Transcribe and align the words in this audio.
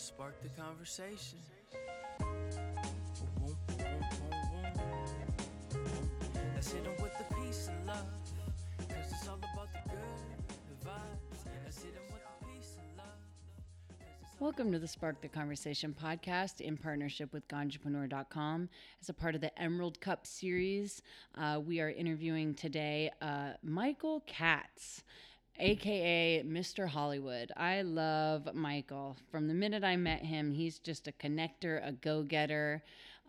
Spark 0.00 0.34
the 0.42 0.48
conversation. 0.58 1.38
Let's 6.54 6.72
hit 6.72 6.86
with 7.02 7.18
the 7.18 7.34
peace 7.34 7.68
and 7.68 7.86
love. 7.86 8.06
Cause 8.78 9.12
it's 9.12 9.28
all 9.28 9.36
about 9.36 9.68
the 9.74 9.90
good, 9.90 9.98
the 10.48 10.88
vibes. 10.88 11.44
Let's 11.64 11.82
hit 11.82 11.92
with 12.10 12.22
the 12.22 12.46
peace 12.46 12.76
and 12.80 12.96
love. 12.96 13.04
Welcome 14.38 14.72
to 14.72 14.78
the 14.78 14.88
Spark 14.88 15.20
the 15.20 15.28
Conversation 15.28 15.94
podcast 16.02 16.62
in 16.62 16.78
partnership 16.78 17.34
with 17.34 17.46
Ganjapreneur.com. 17.48 18.70
As 19.02 19.10
a 19.10 19.14
part 19.14 19.34
of 19.34 19.42
the 19.42 19.56
Emerald 19.60 20.00
Cup 20.00 20.26
series, 20.26 21.02
uh, 21.36 21.60
we 21.62 21.78
are 21.78 21.90
interviewing 21.90 22.54
today 22.54 23.10
uh, 23.20 23.50
Michael 23.62 24.22
Katz, 24.26 25.04
aka 25.60 26.42
Mr. 26.42 26.88
Hollywood. 26.88 27.52
I 27.56 27.82
love 27.82 28.54
Michael. 28.54 29.16
From 29.30 29.46
the 29.46 29.54
minute 29.54 29.84
I 29.84 29.96
met 29.96 30.24
him, 30.24 30.50
he's 30.50 30.78
just 30.78 31.06
a 31.08 31.12
connector, 31.12 31.86
a 31.86 31.92
go 31.92 32.22
getter. 32.22 32.82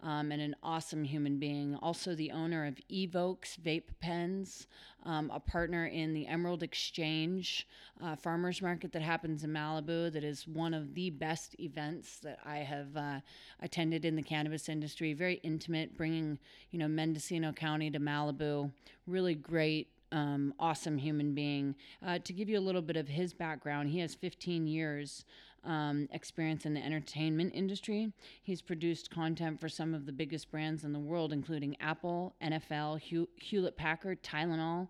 Um, 0.04 0.32
and 0.32 0.42
an 0.42 0.56
awesome 0.64 1.04
human 1.04 1.38
being. 1.38 1.76
Also, 1.76 2.16
the 2.16 2.32
owner 2.32 2.66
of 2.66 2.80
Evoxe 2.92 3.56
Vape 3.64 3.92
Pens, 4.00 4.66
um, 5.04 5.30
a 5.32 5.40
partner 5.40 5.86
in 5.86 6.16
the 6.16 6.26
Emerald 6.26 6.64
Exchange 6.64 7.68
uh, 8.02 8.16
farmers 8.16 8.64
market 8.64 8.94
that 8.94 9.04
happens 9.04 9.44
in 9.44 9.52
Malibu. 9.52 10.12
That 10.12 10.24
is 10.24 10.48
one 10.48 10.74
of 10.74 10.96
the 10.96 11.12
best 11.12 11.56
events 11.60 12.18
that 12.22 12.40
I 12.44 12.58
have 12.58 12.98
uh, 12.98 13.20
attended 13.60 14.04
in 14.04 14.16
the 14.16 14.24
cannabis 14.24 14.70
industry. 14.70 15.14
Very 15.14 15.36
intimate, 15.44 15.96
bringing 15.96 16.40
you 16.72 16.80
know 16.80 16.88
Mendocino 16.88 17.52
County 17.52 17.92
to 17.92 18.00
Malibu. 18.00 18.72
Really 19.06 19.36
great 19.36 19.88
um, 20.12 20.54
awesome 20.60 20.98
human 20.98 21.34
being. 21.34 21.76
Uh, 22.06 22.20
to 22.20 22.34
give 22.34 22.50
you 22.50 22.58
a 22.58 22.62
little 22.62 22.82
bit 22.82 22.98
of 22.98 23.08
his 23.08 23.34
background, 23.34 23.90
he 23.90 24.00
has 24.00 24.16
15 24.16 24.68
years 24.68 25.26
um, 25.64 26.08
experience 26.12 26.66
in 26.66 26.74
the 26.74 26.84
entertainment 26.84 27.54
industry. 27.54 28.12
He's 28.42 28.62
produced 28.62 29.12
content 29.12 29.60
for 29.60 29.70
some 29.70 29.94
of 29.94 30.06
the 30.06 30.12
biggest 30.12 30.50
brands 30.52 30.84
in 30.84 30.94
the 30.94 31.00
world, 31.00 31.32
including 31.32 31.78
Apple, 31.80 32.36
NFL, 32.42 33.00
Hew- 33.00 33.30
Hewlett 33.36 33.78
Packard, 33.78 34.24
Tylenol. 34.24 34.88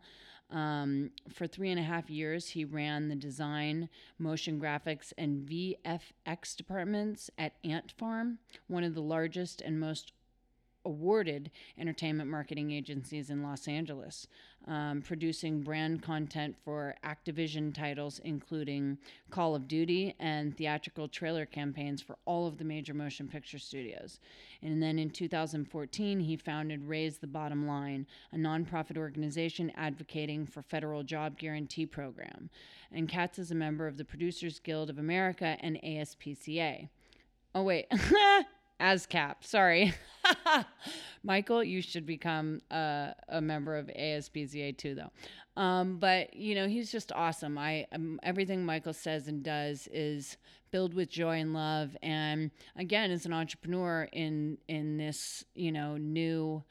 Um, 0.50 1.12
for 1.34 1.48
three 1.48 1.72
and 1.72 1.80
a 1.80 1.84
half 1.84 2.10
years, 2.10 2.50
he 2.50 2.66
ran 2.66 3.08
the 3.08 3.16
design, 3.16 3.88
motion 4.20 4.60
graphics, 4.60 5.14
and 5.18 5.48
VFX 5.48 6.56
departments 6.58 7.30
at 7.38 7.54
Ant 7.64 7.94
Farm, 7.98 8.38
one 8.68 8.84
of 8.84 8.94
the 8.94 9.02
largest 9.02 9.62
and 9.62 9.80
most 9.80 10.12
awarded 10.86 11.52
entertainment 11.78 12.30
marketing 12.30 12.72
agencies 12.72 13.30
in 13.30 13.44
Los 13.44 13.68
Angeles, 13.68 14.28
um, 14.68 15.02
producing 15.02 15.62
brand 15.62 16.02
content 16.02 16.56
for 16.64 16.96
Activision 17.04 17.74
titles, 17.74 18.20
including 18.24 18.98
Call 19.30 19.56
of 19.56 19.68
Duty 19.68 20.16
and 20.20 20.56
theatrical 20.56 21.08
trailer 21.08 21.46
campaigns 21.46 22.02
for 22.02 22.18
all 22.26 22.48
of 22.48 22.58
the 22.58 22.64
major 22.64 22.94
motion 22.94 23.28
picture 23.28 23.60
studios. 23.60 24.20
And 24.62 24.82
then 24.82 25.00
in 25.00 25.10
2014, 25.10 26.20
he 26.20 26.38
founded 26.38 26.88
Raise 26.88 27.18
the 27.18 27.28
Bottom 27.28 27.68
Line, 27.68 28.06
a 28.32 28.38
nonprofit 28.38 28.98
organization 28.98 29.72
advocating 29.76 30.46
for 30.46 30.62
federal 30.62 31.04
job 31.04 31.38
guarantee 31.38 31.86
program. 31.86 32.50
And 32.92 33.10
Katz 33.10 33.40
is 33.40 33.52
a 33.52 33.56
member 33.56 33.88
of 33.88 33.98
the 33.98 34.06
Producers 34.06 34.60
Guild 34.60 34.90
of 34.90 35.00
America 35.00 35.58
and 35.62 35.78
ASPCA. 35.84 36.90
Oh, 37.56 37.64
wait. 37.64 37.88
ASCAP. 38.82 39.36
Sorry. 39.42 39.94
Michael, 41.24 41.64
you 41.64 41.82
should 41.82 42.06
become 42.06 42.62
a, 42.72 43.14
a 43.30 43.42
member 43.42 43.78
of 43.78 43.88
ASPCA 43.88 44.78
too, 44.78 44.96
though. 44.96 45.12
Um, 45.62 45.98
but, 45.98 46.34
you 46.34 46.56
know, 46.56 46.68
he's 46.68 46.92
just 46.92 47.12
awesome. 47.12 47.58
I 47.58 47.86
um, 47.92 48.20
Everything 48.24 48.66
Michael 48.66 48.94
says 48.94 49.28
and 49.28 49.44
does 49.44 49.88
is 49.92 50.38
filled 50.72 50.94
with 50.94 51.10
joy 51.10 51.40
and 51.40 51.54
love. 51.54 51.96
And 52.02 52.52
again, 52.76 53.12
as 53.12 53.26
an 53.26 53.34
entrepreneur 53.34 54.08
in, 54.12 54.58
in 54.68 54.98
this, 54.98 55.44
you 55.54 55.72
know, 55.72 55.98
new 55.98 56.64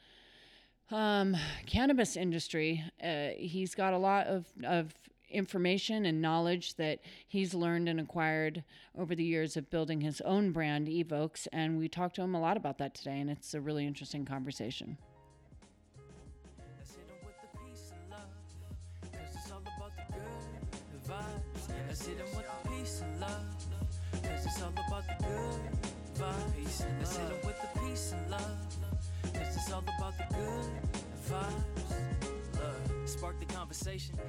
um, 0.89 1.37
cannabis 1.67 2.17
industry, 2.17 2.83
uh, 3.03 3.29
he's 3.37 3.75
got 3.75 3.93
a 3.93 3.97
lot 3.97 4.27
of, 4.27 4.45
of 4.63 4.93
information 5.31 6.05
and 6.05 6.21
knowledge 6.21 6.75
that 6.75 6.99
he's 7.27 7.53
learned 7.53 7.89
and 7.89 7.99
acquired 7.99 8.63
over 8.97 9.15
the 9.15 9.23
years 9.23 9.57
of 9.57 9.69
building 9.69 10.01
his 10.01 10.21
own 10.21 10.51
brand, 10.51 10.87
Evoxe. 10.87 11.47
And 11.51 11.79
we 11.79 11.87
talked 11.87 12.15
to 12.17 12.21
him 12.21 12.35
a 12.35 12.41
lot 12.41 12.57
about 12.57 12.77
that 12.79 12.93
today, 12.93 13.19
and 13.19 13.29
it's 13.29 13.53
a 13.53 13.61
really 13.61 13.85
interesting 13.85 14.25
conversation. 14.25 14.97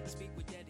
Speak 0.07 0.31
with 0.37 0.47
dedication. 0.47 0.62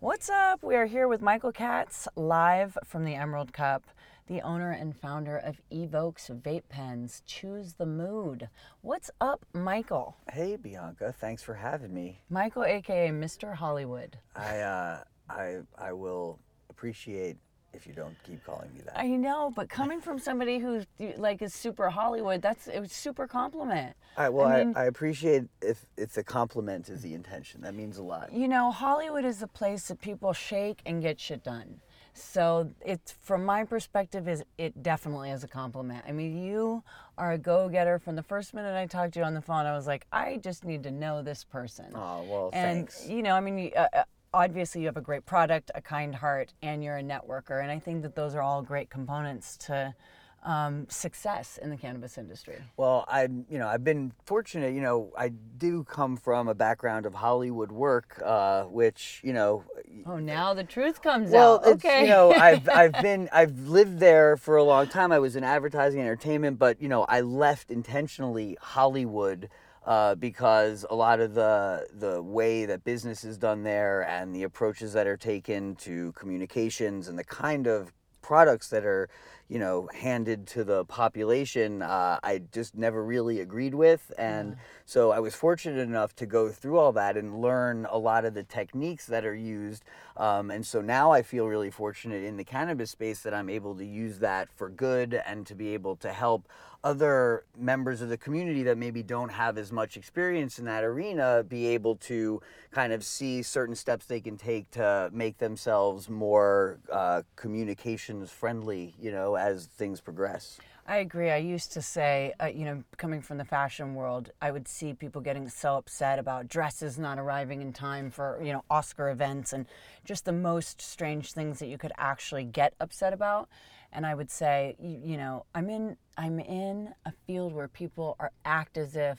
What's 0.00 0.30
up? 0.30 0.62
We 0.62 0.76
are 0.76 0.86
here 0.86 1.08
with 1.08 1.20
Michael 1.20 1.52
Katz, 1.52 2.08
live 2.16 2.78
from 2.86 3.04
the 3.04 3.14
Emerald 3.14 3.52
Cup, 3.52 3.84
the 4.28 4.40
owner 4.40 4.70
and 4.70 4.96
founder 4.96 5.36
of 5.36 5.60
Evoxe 5.70 6.30
Vape 6.40 6.62
Pens. 6.70 7.22
Choose 7.26 7.74
the 7.74 7.84
mood. 7.84 8.48
What's 8.80 9.10
up, 9.20 9.44
Michael? 9.52 10.16
Hey 10.32 10.56
Bianca, 10.56 11.12
thanks 11.12 11.42
for 11.42 11.52
having 11.52 11.92
me. 11.92 12.22
Michael, 12.30 12.64
aka 12.64 13.10
Mr. 13.10 13.54
Hollywood. 13.54 14.16
I 14.34 14.60
uh, 14.60 15.04
I 15.28 15.58
I 15.76 15.92
will 15.92 16.38
appreciate 16.70 17.36
if 17.72 17.86
you 17.86 17.92
don't 17.92 18.16
keep 18.24 18.44
calling 18.44 18.72
me 18.74 18.80
that. 18.84 18.98
I 18.98 19.08
know, 19.08 19.52
but 19.54 19.68
coming 19.68 20.00
from 20.00 20.18
somebody 20.18 20.58
who's 20.58 20.86
like 21.16 21.42
is 21.42 21.54
super 21.54 21.90
Hollywood, 21.90 22.42
that's 22.42 22.68
a 22.68 22.86
super 22.88 23.26
compliment. 23.26 23.94
All 24.16 24.24
right, 24.24 24.32
well, 24.32 24.46
I, 24.46 24.64
mean- 24.64 24.74
I, 24.76 24.84
appreciate 24.84 25.44
if 25.62 25.86
if 25.96 26.12
the 26.12 26.24
compliment 26.24 26.88
is 26.88 27.02
the 27.02 27.14
intention. 27.14 27.60
That 27.62 27.74
means 27.74 27.98
a 27.98 28.02
lot. 28.02 28.32
You 28.32 28.48
know, 28.48 28.70
Hollywood 28.70 29.24
is 29.24 29.42
a 29.42 29.46
place 29.46 29.88
that 29.88 30.00
people 30.00 30.32
shake 30.32 30.80
and 30.84 31.02
get 31.02 31.20
shit 31.20 31.44
done. 31.44 31.80
So 32.12 32.70
it's 32.84 33.12
from 33.12 33.44
my 33.44 33.64
perspective 33.64 34.28
is 34.28 34.42
it 34.58 34.82
definitely 34.82 35.30
is 35.30 35.44
a 35.44 35.48
compliment. 35.48 36.04
I 36.06 36.12
mean, 36.12 36.42
you 36.42 36.82
are 37.16 37.32
a 37.32 37.38
go-getter. 37.38 37.98
From 37.98 38.16
the 38.16 38.22
first 38.22 38.52
minute 38.52 38.76
I 38.76 38.86
talked 38.86 39.14
to 39.14 39.20
you 39.20 39.24
on 39.24 39.34
the 39.34 39.40
phone, 39.40 39.64
I 39.64 39.76
was 39.76 39.86
like, 39.86 40.06
I 40.12 40.38
just 40.38 40.64
need 40.64 40.82
to 40.82 40.90
know 40.90 41.22
this 41.22 41.44
person. 41.44 41.86
Oh 41.94 42.24
well, 42.28 42.50
and 42.52 42.88
thanks. 42.88 43.08
you 43.08 43.22
know, 43.22 43.34
I 43.34 43.40
mean, 43.40 43.70
uh, 43.76 43.86
uh, 43.92 44.02
obviously 44.32 44.82
you 44.82 44.86
have 44.86 44.96
a 44.96 45.02
great 45.02 45.26
product, 45.26 45.70
a 45.74 45.80
kind 45.80 46.14
heart, 46.14 46.52
and 46.62 46.82
you're 46.82 46.96
a 46.96 47.02
networker. 47.02 47.62
And 47.62 47.70
I 47.70 47.78
think 47.78 48.02
that 48.02 48.14
those 48.14 48.34
are 48.34 48.42
all 48.42 48.62
great 48.62 48.90
components 48.90 49.56
to 49.66 49.94
um, 50.42 50.86
success 50.88 51.58
in 51.60 51.70
the 51.70 51.76
cannabis 51.76 52.16
industry. 52.16 52.56
Well, 52.76 53.04
I 53.08 53.24
you 53.24 53.58
know 53.58 53.68
I've 53.68 53.84
been 53.84 54.12
fortunate. 54.24 54.74
You 54.74 54.80
know, 54.80 55.12
I 55.18 55.28
do 55.28 55.84
come 55.84 56.16
from 56.16 56.48
a 56.48 56.54
background 56.54 57.04
of 57.06 57.14
Hollywood 57.14 57.70
work, 57.70 58.20
uh, 58.24 58.64
which 58.64 59.20
you 59.22 59.32
know. 59.32 59.64
Oh, 60.06 60.18
now 60.18 60.54
the 60.54 60.64
truth 60.64 61.02
comes 61.02 61.30
Well, 61.30 61.56
out. 61.56 61.66
Okay. 61.66 62.02
you 62.02 62.08
know, 62.08 62.32
I've 62.32 62.68
I've 62.74 63.02
been 63.02 63.28
I've 63.32 63.58
lived 63.68 63.98
there 63.98 64.36
for 64.36 64.56
a 64.56 64.64
long 64.64 64.86
time. 64.86 65.12
I 65.12 65.18
was 65.18 65.36
in 65.36 65.44
advertising 65.44 66.00
entertainment, 66.00 66.58
but 66.58 66.80
you 66.80 66.88
know, 66.88 67.04
I 67.04 67.20
left 67.20 67.70
intentionally 67.70 68.56
Hollywood 68.60 69.50
uh, 69.86 70.14
because 70.14 70.84
a 70.90 70.94
lot 70.94 71.20
of 71.20 71.34
the 71.34 71.86
the 71.92 72.22
way 72.22 72.66
that 72.66 72.84
business 72.84 73.24
is 73.24 73.38
done 73.38 73.62
there 73.62 74.02
and 74.02 74.34
the 74.34 74.42
approaches 74.42 74.92
that 74.92 75.06
are 75.06 75.16
taken 75.16 75.74
to 75.76 76.12
communications 76.12 77.08
and 77.08 77.18
the 77.18 77.24
kind 77.24 77.66
of 77.66 77.92
products 78.20 78.68
that 78.68 78.84
are 78.84 79.08
you 79.48 79.58
know 79.58 79.88
handed 79.92 80.46
to 80.46 80.62
the 80.62 80.84
population 80.84 81.82
uh, 81.82 82.20
i 82.22 82.40
just 82.52 82.76
never 82.76 83.02
really 83.02 83.40
agreed 83.40 83.74
with. 83.74 84.12
And 84.18 84.56
so 84.84 85.10
i 85.10 85.18
was 85.18 85.34
fortunate 85.34 85.80
enough 85.80 86.14
to 86.16 86.26
go 86.26 86.50
through 86.50 86.78
all 86.78 86.92
that 86.92 87.16
and 87.16 87.40
learn 87.40 87.86
a 87.90 87.98
lot 87.98 88.24
of 88.24 88.34
the 88.34 88.44
techniques 88.44 89.06
that 89.06 89.24
are 89.24 89.34
used. 89.34 89.82
Um, 90.16 90.50
and 90.50 90.64
so 90.64 90.80
now 90.80 91.10
i 91.10 91.22
feel 91.22 91.46
really 91.46 91.70
fortunate 91.70 92.22
in 92.22 92.36
the 92.36 92.44
cannabis 92.44 92.90
space 92.90 93.20
that 93.22 93.32
i'm 93.32 93.48
able 93.48 93.74
to 93.76 93.84
use 93.84 94.18
that 94.18 94.52
for 94.54 94.68
good 94.68 95.20
and 95.26 95.46
to 95.46 95.54
be 95.54 95.74
able 95.74 95.96
to 95.96 96.12
help 96.12 96.46
other 96.82 97.44
members 97.56 98.00
of 98.00 98.08
the 98.08 98.16
community 98.16 98.62
that 98.62 98.78
maybe 98.78 99.02
don't 99.02 99.28
have 99.28 99.58
as 99.58 99.70
much 99.70 99.96
experience 99.96 100.58
in 100.58 100.64
that 100.64 100.82
arena 100.84 101.44
be 101.46 101.66
able 101.66 101.96
to 101.96 102.40
kind 102.70 102.92
of 102.92 103.04
see 103.04 103.42
certain 103.42 103.74
steps 103.74 104.06
they 104.06 104.20
can 104.20 104.36
take 104.36 104.70
to 104.70 105.10
make 105.12 105.38
themselves 105.38 106.08
more 106.08 106.78
uh, 106.90 107.22
communications 107.36 108.30
friendly, 108.30 108.94
you 109.00 109.10
know, 109.10 109.34
as 109.36 109.66
things 109.66 110.00
progress. 110.00 110.58
I 110.90 110.96
agree. 110.96 111.30
I 111.30 111.36
used 111.36 111.72
to 111.74 111.82
say, 111.82 112.32
uh, 112.42 112.46
you 112.46 112.64
know, 112.64 112.82
coming 112.96 113.22
from 113.22 113.38
the 113.38 113.44
fashion 113.44 113.94
world, 113.94 114.32
I 114.42 114.50
would 114.50 114.66
see 114.66 114.92
people 114.92 115.20
getting 115.20 115.48
so 115.48 115.76
upset 115.76 116.18
about 116.18 116.48
dresses 116.48 116.98
not 116.98 117.16
arriving 117.16 117.62
in 117.62 117.72
time 117.72 118.10
for, 118.10 118.40
you 118.42 118.52
know, 118.52 118.64
Oscar 118.68 119.10
events 119.10 119.52
and 119.52 119.66
just 120.04 120.24
the 120.24 120.32
most 120.32 120.82
strange 120.82 121.32
things 121.32 121.60
that 121.60 121.66
you 121.66 121.78
could 121.78 121.92
actually 121.96 122.42
get 122.42 122.74
upset 122.80 123.12
about. 123.12 123.48
And 123.92 124.06
I 124.06 124.14
would 124.14 124.30
say, 124.30 124.76
you, 124.80 125.00
you 125.12 125.16
know, 125.16 125.44
I'm 125.54 125.68
in 125.70 125.96
I'm 126.16 126.38
in 126.40 126.92
a 127.06 127.12
field 127.26 127.52
where 127.52 127.68
people 127.68 128.16
are 128.20 128.30
act 128.44 128.76
as 128.76 128.94
if 128.96 129.18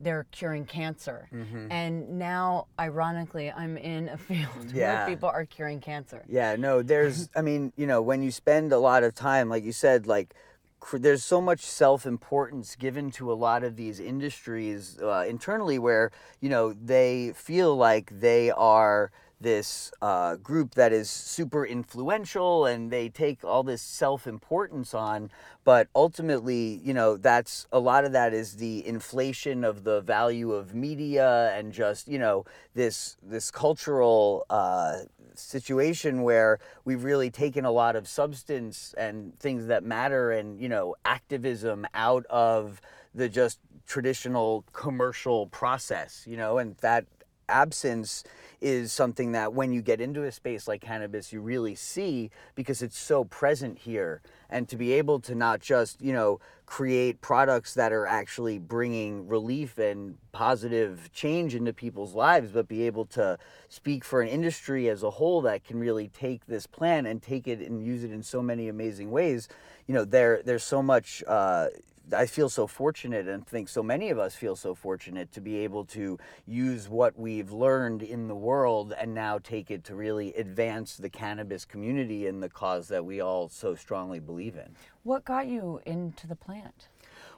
they're 0.00 0.26
curing 0.30 0.66
cancer. 0.66 1.28
Mm-hmm. 1.32 1.72
And 1.72 2.18
now, 2.18 2.66
ironically, 2.78 3.50
I'm 3.50 3.76
in 3.78 4.08
a 4.10 4.18
field 4.28 4.70
Yeah. 4.74 5.06
where 5.06 5.14
people 5.14 5.28
are 5.28 5.44
curing 5.46 5.80
cancer. 5.80 6.22
Yeah, 6.28 6.56
no, 6.56 6.82
there's, 6.82 7.30
I 7.34 7.40
mean, 7.40 7.72
you 7.76 7.86
know, 7.86 8.02
when 8.02 8.22
you 8.22 8.30
spend 8.30 8.72
a 8.72 8.78
lot 8.78 9.04
of 9.04 9.14
time, 9.14 9.48
like 9.48 9.64
you 9.64 9.72
said, 9.72 10.06
like, 10.06 10.34
cr- 10.80 10.98
there's 10.98 11.24
so 11.24 11.40
much 11.40 11.60
self 11.60 12.04
importance 12.04 12.76
given 12.76 13.10
to 13.12 13.32
a 13.32 13.34
lot 13.34 13.64
of 13.64 13.76
these 13.76 13.98
industries 13.98 14.98
uh, 15.02 15.24
internally 15.26 15.78
where, 15.78 16.10
you 16.40 16.50
know, 16.50 16.74
they 16.74 17.32
feel 17.34 17.74
like 17.74 18.10
they 18.20 18.50
are 18.50 19.10
this 19.40 19.92
uh, 20.00 20.36
group 20.36 20.74
that 20.74 20.92
is 20.92 21.10
super 21.10 21.64
influential 21.66 22.64
and 22.64 22.90
they 22.90 23.08
take 23.08 23.44
all 23.44 23.62
this 23.62 23.82
self 23.82 24.26
importance 24.26 24.94
on. 24.94 25.30
But 25.64 25.88
ultimately, 25.94 26.80
you 26.82 26.94
know, 26.94 27.16
that's 27.16 27.66
a 27.72 27.78
lot 27.78 28.04
of 28.04 28.12
that 28.12 28.32
is 28.32 28.56
the 28.56 28.86
inflation 28.86 29.64
of 29.64 29.84
the 29.84 30.00
value 30.00 30.52
of 30.52 30.74
media 30.74 31.52
and 31.56 31.72
just, 31.72 32.08
you 32.08 32.18
know, 32.18 32.44
this, 32.74 33.16
this 33.22 33.50
cultural, 33.50 34.46
uh, 34.48 35.00
situation 35.38 36.22
where 36.22 36.58
we've 36.84 37.04
really 37.04 37.30
taken 37.30 37.64
a 37.64 37.70
lot 37.70 37.96
of 37.96 38.08
substance 38.08 38.94
and 38.96 39.38
things 39.38 39.66
that 39.66 39.84
matter 39.84 40.30
and 40.30 40.58
you 40.60 40.68
know 40.68 40.94
activism 41.04 41.86
out 41.94 42.24
of 42.26 42.80
the 43.14 43.28
just 43.28 43.58
traditional 43.86 44.64
commercial 44.72 45.46
process 45.48 46.24
you 46.26 46.36
know 46.36 46.58
and 46.58 46.76
that 46.78 47.04
absence 47.48 48.24
is 48.60 48.92
something 48.92 49.32
that 49.32 49.52
when 49.52 49.72
you 49.72 49.82
get 49.82 50.00
into 50.00 50.24
a 50.24 50.32
space 50.32 50.66
like 50.66 50.80
cannabis 50.80 51.32
you 51.32 51.40
really 51.40 51.74
see 51.74 52.30
because 52.54 52.82
it's 52.82 52.98
so 52.98 53.24
present 53.24 53.78
here. 53.78 54.22
And 54.48 54.68
to 54.68 54.76
be 54.76 54.92
able 54.92 55.20
to 55.20 55.34
not 55.34 55.60
just 55.60 56.00
you 56.00 56.12
know 56.12 56.40
create 56.66 57.20
products 57.20 57.74
that 57.74 57.92
are 57.92 58.06
actually 58.06 58.58
bringing 58.58 59.28
relief 59.28 59.78
and 59.78 60.16
positive 60.32 61.10
change 61.12 61.54
into 61.54 61.72
people's 61.72 62.14
lives 62.14 62.50
but 62.50 62.66
be 62.66 62.82
able 62.82 63.06
to 63.06 63.38
speak 63.68 64.04
for 64.04 64.20
an 64.20 64.28
industry 64.28 64.88
as 64.88 65.02
a 65.02 65.10
whole 65.10 65.40
that 65.42 65.64
can 65.64 65.78
really 65.78 66.08
take 66.08 66.46
this 66.46 66.66
plan 66.66 67.06
and 67.06 67.22
take 67.22 67.46
it 67.46 67.60
and 67.60 67.84
use 67.84 68.02
it 68.02 68.10
in 68.10 68.22
so 68.22 68.42
many 68.42 68.68
amazing 68.68 69.10
ways 69.12 69.48
you 69.86 69.94
know 69.94 70.04
there 70.04 70.42
there's 70.44 70.64
so 70.64 70.82
much 70.82 71.22
uh, 71.28 71.68
I 72.12 72.26
feel 72.26 72.48
so 72.48 72.66
fortunate 72.66 73.26
and 73.26 73.46
think 73.46 73.68
so 73.68 73.82
many 73.82 74.10
of 74.10 74.18
us 74.18 74.34
feel 74.34 74.54
so 74.54 74.74
fortunate 74.74 75.32
to 75.32 75.40
be 75.40 75.56
able 75.58 75.84
to 75.86 76.18
use 76.46 76.88
what 76.88 77.18
we've 77.18 77.52
learned 77.52 78.02
in 78.02 78.28
the 78.28 78.34
world 78.34 78.94
and 78.98 79.12
now 79.14 79.38
take 79.38 79.70
it 79.70 79.82
to 79.84 79.94
really 79.94 80.32
advance 80.34 80.96
the 80.96 81.10
cannabis 81.10 81.64
community 81.64 82.26
and 82.26 82.42
the 82.42 82.48
cause 82.48 82.88
that 82.88 83.04
we 83.04 83.20
all 83.20 83.48
so 83.48 83.74
strongly 83.74 84.20
believe 84.20 84.56
in. 84.56 84.76
What 85.02 85.24
got 85.24 85.46
you 85.46 85.80
into 85.84 86.26
the 86.26 86.36
plant? 86.36 86.88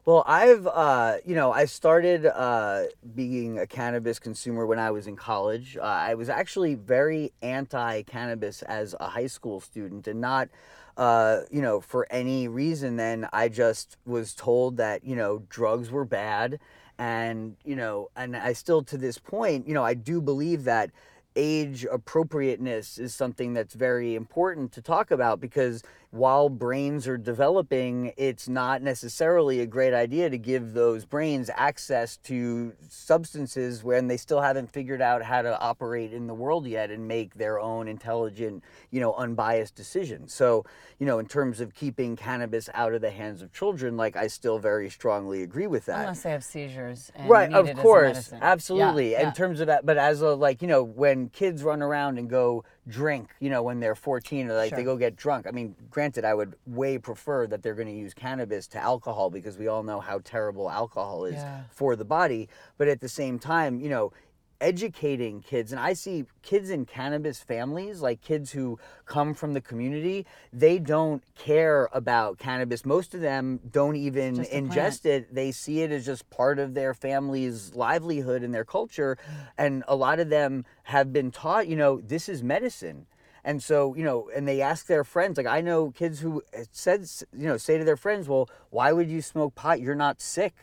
Well, 0.05 0.25
I've, 0.27 0.67
uh, 0.67 1.19
you 1.25 1.35
know, 1.35 1.53
I 1.53 1.67
started 1.67 2.25
uh, 2.25 2.85
being 3.15 3.59
a 3.59 3.67
cannabis 3.67 4.19
consumer 4.19 4.65
when 4.65 4.79
I 4.79 4.91
was 4.91 5.07
in 5.07 5.17
college. 5.17 5.77
Uh, 5.77 5.83
I 5.83 6.15
was 6.15 6.29
actually 6.29 6.75
very 6.75 7.33
anti 7.43 8.03
cannabis 8.03 8.63
as 8.63 8.95
a 8.99 9.09
high 9.09 9.27
school 9.27 9.61
student 9.61 10.09
and 10.09 10.21
not, 10.21 10.49
uh, 10.99 11.43
you 11.51 11.63
know, 11.63 11.81
for 11.81 12.07
any 12.11 12.49
reason. 12.49 12.97
Then 12.97 13.29
I 13.33 13.49
just 13.49 13.97
was 14.05 14.35
told 14.35 14.77
that, 14.77 15.05
you 15.05 15.17
know, 15.17 15.45
drugs 15.49 15.91
were 15.91 16.05
bad. 16.05 16.59
And, 16.99 17.57
you 17.65 17.77
know, 17.77 18.11
and 18.17 18.37
I 18.37 18.53
still 18.53 18.83
to 18.83 18.99
this 18.99 19.17
point, 19.19 19.69
you 19.69 19.73
know, 19.73 19.85
I 19.85 19.95
do 19.95 20.21
believe 20.21 20.65
that 20.65 20.91
age 21.37 21.87
appropriateness 21.91 22.99
is 22.99 23.15
something 23.15 23.55
that's 23.55 23.75
very 23.75 24.17
important 24.17 24.73
to 24.73 24.83
talk 24.83 25.13
about 25.13 25.41
because 25.41 25.85
while 26.11 26.49
brains 26.49 27.07
are 27.07 27.19
developing, 27.19 28.13
it's 28.17 28.49
not 28.49 28.81
necessarily 28.81 29.61
a 29.61 29.67
great 29.67 29.93
idea 29.93 30.31
to 30.31 30.39
give 30.39 30.73
those 30.73 31.05
brains 31.05 31.51
access 31.55 32.17
to 32.17 32.73
substances 32.89 33.85
when 33.85 34.09
they 34.09 34.17
still 34.17 34.41
haven't 34.41 34.73
figured 34.73 35.03
out 35.03 35.23
how 35.23 35.43
to 35.43 35.61
operate 35.61 36.15
in 36.15 36.27
the 36.27 36.33
world 36.35 36.67
yet 36.67 36.91
and 36.91 37.07
make 37.07 37.35
their 37.35 37.61
own 37.61 37.89
intelligent, 37.89 38.65
you 38.91 39.01
know, 39.01 39.13
unbiased 39.15 39.75
decisions. 39.75 40.33
So, 40.33 40.65
you 40.99 41.05
know, 41.05 41.19
in 41.19 41.27
terms 41.27 41.61
of 41.61 41.75
keeping 41.75 42.17
cannabis 42.17 42.71
out 42.73 42.95
of 42.95 43.03
the 43.03 43.11
hands 43.11 43.43
of 43.43 43.53
children, 43.53 43.99
like 43.99 44.17
I 44.17 44.29
still 44.29 44.59
very 44.59 44.89
strongly 44.89 45.43
agree 45.43 45.67
with 45.67 45.85
that 45.87 46.01
Unless 46.01 46.23
they 46.23 46.31
have 46.31 46.45
seizures. 46.45 47.13
And 47.15 47.29
right 47.29 47.53
of 47.53 47.75
course 47.77 48.33
absolutely 48.41 49.13
Yeah, 49.13 49.21
in 49.21 49.27
yeah. 49.27 49.33
terms 49.33 49.61
of 49.61 49.67
that 49.67 49.85
but 49.85 49.99
as 49.99 50.23
a 50.23 50.35
like 50.35 50.63
you 50.63 50.69
know 50.69 50.83
when 50.83 51.29
kids 51.29 51.63
run 51.63 51.83
around 51.83 52.19
and 52.19 52.31
go 52.31 52.65
drink 52.89 53.29
you 53.39 53.51
know 53.51 53.63
when 53.63 53.81
they're 53.81 53.95
14 53.95 54.51
or 54.51 54.55
like 54.55 54.75
they 54.75 54.83
go 54.83 54.97
get 54.97 55.15
drunk. 55.15 55.47
I 55.47 55.51
mean 55.51 55.75
granted 55.91 56.25
i 56.25 56.33
would 56.35 56.55
way 56.67 56.97
prefer 56.99 57.47
that 57.47 57.63
they're 57.63 57.75
going 57.75 57.89
to 57.89 57.95
use 57.95 58.15
cannabis 58.15 58.67
to 58.69 58.79
alcohol 58.79 59.29
because 59.31 59.59
we 59.59 59.69
all 59.69 59.83
know 59.83 60.01
how 60.01 60.21
terrible 60.25 60.71
alcohol 60.71 61.25
is 61.27 61.35
Yeah. 61.35 61.63
for 61.71 61.97
the 61.97 62.05
body. 62.05 62.49
But 62.79 62.89
at 62.89 63.01
the 63.01 63.09
same 63.09 63.39
time 63.39 63.81
you 63.81 63.91
know 63.91 64.13
educating 64.61 65.41
kids 65.41 65.71
and 65.71 65.81
i 65.81 65.93
see 65.93 66.25
kids 66.43 66.69
in 66.69 66.85
cannabis 66.85 67.41
families 67.41 68.01
like 68.01 68.21
kids 68.21 68.51
who 68.51 68.77
come 69.07 69.33
from 69.33 69.55
the 69.55 69.61
community 69.61 70.27
they 70.53 70.79
don't 70.79 71.23
care 71.37 71.89
about 71.93 72.39
cannabis. 72.39 72.85
Most 72.85 73.15
of 73.15 73.21
them 73.21 73.61
don't 73.71 73.97
even 73.97 74.41
a 74.41 74.45
plant. 74.45 74.71
ingest 74.71 75.07
it. 75.07 75.35
They 75.35 75.53
see 75.53 75.83
it 75.83 75.91
as 75.91 76.05
just 76.07 76.29
part 76.31 76.59
of 76.59 76.75
their 76.75 76.95
family's 76.95 77.75
livelihood 77.75 78.43
and 78.43 78.55
their 78.55 78.65
culture 78.65 79.17
and 79.57 79.85
a 79.89 79.97
lot 79.97 80.21
of 80.21 80.31
them 80.31 80.65
have 80.85 81.13
been 81.13 81.31
taught 81.31 81.69
you 81.69 81.77
know 81.77 82.01
this 82.01 82.29
is 82.29 82.43
medicine. 82.43 83.07
And 83.45 83.63
so 83.63 83.95
you 83.95 84.05
know 84.05 84.29
and 84.35 84.47
they 84.47 84.61
ask 84.61 84.87
their 84.87 85.05
friends 85.05 85.39
like 85.39 85.47
i 85.47 85.61
know 85.61 85.91
kids 85.91 86.21
who 86.21 86.43
eh, 86.53 86.65
said 86.71 87.07
you 87.33 87.47
know 87.47 87.57
say 87.57 87.79
to 87.79 87.85
their 87.85 87.97
friends 87.97 88.29
well 88.29 88.51
why 88.71 88.93
would 88.93 89.09
you 89.09 89.23
smoke 89.23 89.55
pot? 89.55 89.81
You're 89.81 89.95
not 89.95 90.21
sick 90.21 90.55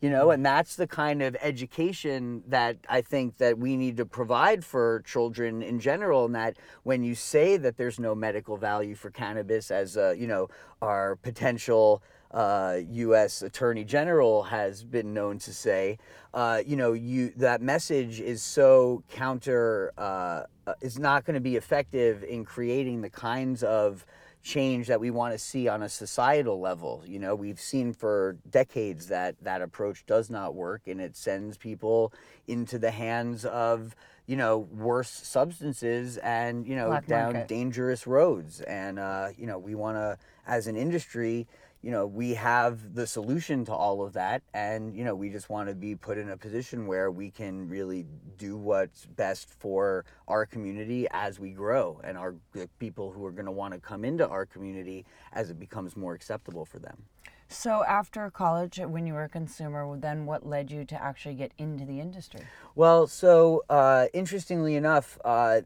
you 0.00 0.10
know 0.10 0.30
and 0.30 0.44
that's 0.44 0.76
the 0.76 0.86
kind 0.86 1.22
of 1.22 1.36
education 1.40 2.42
that 2.46 2.76
i 2.88 3.00
think 3.00 3.38
that 3.38 3.58
we 3.58 3.76
need 3.76 3.96
to 3.96 4.04
provide 4.04 4.64
for 4.64 5.02
children 5.06 5.62
in 5.62 5.80
general 5.80 6.26
and 6.26 6.34
that 6.34 6.56
when 6.82 7.02
you 7.02 7.14
say 7.14 7.56
that 7.56 7.76
there's 7.76 7.98
no 7.98 8.14
medical 8.14 8.56
value 8.56 8.94
for 8.94 9.10
cannabis 9.10 9.70
as 9.70 9.96
you 10.16 10.26
know 10.26 10.48
our 10.82 11.16
potential 11.16 12.02
uh, 12.32 12.80
U.S. 12.90 13.42
Attorney 13.42 13.84
General 13.84 14.42
has 14.42 14.84
been 14.84 15.14
known 15.14 15.38
to 15.38 15.54
say, 15.54 15.98
uh, 16.34 16.62
you 16.66 16.76
know, 16.76 16.92
you 16.92 17.32
that 17.36 17.62
message 17.62 18.20
is 18.20 18.42
so 18.42 19.02
counter, 19.08 19.92
uh, 19.96 20.42
uh, 20.66 20.74
is 20.80 20.98
not 20.98 21.24
going 21.24 21.34
to 21.34 21.40
be 21.40 21.56
effective 21.56 22.24
in 22.24 22.44
creating 22.44 23.00
the 23.00 23.10
kinds 23.10 23.62
of 23.62 24.04
change 24.46 24.86
that 24.86 25.00
we 25.00 25.10
want 25.10 25.34
to 25.34 25.38
see 25.38 25.66
on 25.66 25.82
a 25.82 25.88
societal 25.88 26.60
level. 26.60 27.02
You 27.04 27.18
know, 27.18 27.34
we've 27.34 27.58
seen 27.58 27.92
for 27.92 28.36
decades 28.48 29.08
that 29.08 29.34
that 29.42 29.60
approach 29.60 30.06
does 30.06 30.30
not 30.30 30.54
work 30.54 30.82
and 30.86 31.00
it 31.00 31.16
sends 31.16 31.58
people 31.58 32.12
into 32.46 32.78
the 32.78 32.92
hands 32.92 33.44
of, 33.44 33.96
you 34.26 34.36
know, 34.36 34.58
worse 34.58 35.10
substances 35.10 36.16
and, 36.18 36.64
you 36.64 36.76
know, 36.76 36.86
Black 36.86 37.06
down 37.06 37.32
market. 37.32 37.48
dangerous 37.48 38.06
roads. 38.06 38.60
And, 38.60 39.00
uh, 39.00 39.30
you 39.36 39.48
know, 39.48 39.58
we 39.58 39.74
want 39.74 39.96
to, 39.96 40.16
as 40.46 40.68
an 40.68 40.76
industry, 40.76 41.48
you 41.86 41.92
know, 41.92 42.04
we 42.04 42.34
have 42.34 42.96
the 42.96 43.06
solution 43.06 43.64
to 43.64 43.72
all 43.72 44.04
of 44.04 44.12
that. 44.14 44.42
And, 44.52 44.92
you 44.92 45.04
know, 45.04 45.14
we 45.14 45.30
just 45.30 45.48
want 45.48 45.68
to 45.68 45.74
be 45.76 45.94
put 45.94 46.18
in 46.18 46.30
a 46.30 46.36
position 46.36 46.88
where 46.88 47.12
we 47.12 47.30
can 47.30 47.68
really 47.68 48.06
do 48.38 48.56
what's 48.56 49.06
best 49.06 49.48
for 49.48 50.04
our 50.26 50.46
community 50.46 51.06
as 51.12 51.38
we 51.38 51.50
grow 51.50 52.00
and 52.02 52.18
our 52.18 52.34
the 52.54 52.68
people 52.80 53.12
who 53.12 53.24
are 53.24 53.30
going 53.30 53.46
to 53.46 53.52
want 53.52 53.72
to 53.72 53.78
come 53.78 54.04
into 54.04 54.26
our 54.26 54.44
community 54.44 55.04
as 55.32 55.48
it 55.48 55.60
becomes 55.60 55.96
more 55.96 56.12
acceptable 56.12 56.64
for 56.64 56.80
them. 56.80 57.04
So 57.48 57.84
after 57.84 58.28
college, 58.32 58.80
when 58.80 59.06
you 59.06 59.14
were 59.14 59.22
a 59.22 59.28
consumer, 59.28 59.96
then 59.96 60.26
what 60.26 60.44
led 60.44 60.72
you 60.72 60.84
to 60.86 61.00
actually 61.00 61.36
get 61.36 61.52
into 61.56 61.84
the 61.84 62.00
industry? 62.00 62.40
Well, 62.74 63.06
so 63.06 63.62
uh, 63.70 64.06
interestingly 64.12 64.74
enough, 64.74 65.20
uh, 65.24 65.60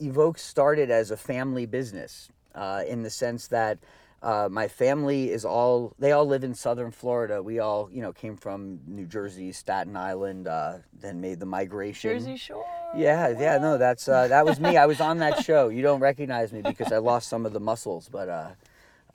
Evoxe 0.00 0.38
started 0.38 0.90
as 0.90 1.10
a 1.10 1.16
family 1.18 1.66
business 1.66 2.30
uh, 2.54 2.84
in 2.88 3.02
the 3.02 3.10
sense 3.10 3.48
that 3.48 3.76
uh, 4.22 4.48
my 4.50 4.66
family 4.68 5.30
is 5.30 5.44
all 5.44 5.94
they 5.98 6.12
all 6.12 6.26
live 6.26 6.42
in 6.44 6.54
southern 6.54 6.90
Florida. 6.90 7.42
We 7.42 7.58
all 7.60 7.88
you 7.92 8.02
know 8.02 8.12
came 8.12 8.36
from 8.36 8.80
New 8.86 9.06
Jersey, 9.06 9.52
Staten 9.52 9.96
Island, 9.96 10.48
uh, 10.48 10.78
then 11.00 11.20
made 11.20 11.40
the 11.40 11.46
migration. 11.46 12.10
Jersey 12.10 12.36
Shore. 12.36 12.64
Yeah, 12.96 13.28
yeah, 13.38 13.58
no, 13.58 13.78
that's 13.78 14.08
uh, 14.08 14.28
that 14.28 14.44
was 14.44 14.58
me. 14.60 14.76
I 14.76 14.86
was 14.86 15.00
on 15.00 15.18
that 15.18 15.44
show. 15.44 15.68
You 15.68 15.82
don't 15.82 16.00
recognize 16.00 16.52
me 16.52 16.62
because 16.62 16.90
I 16.92 16.98
lost 16.98 17.28
some 17.28 17.46
of 17.46 17.52
the 17.52 17.60
muscles, 17.60 18.08
but 18.10 18.28
uh, 18.28 18.48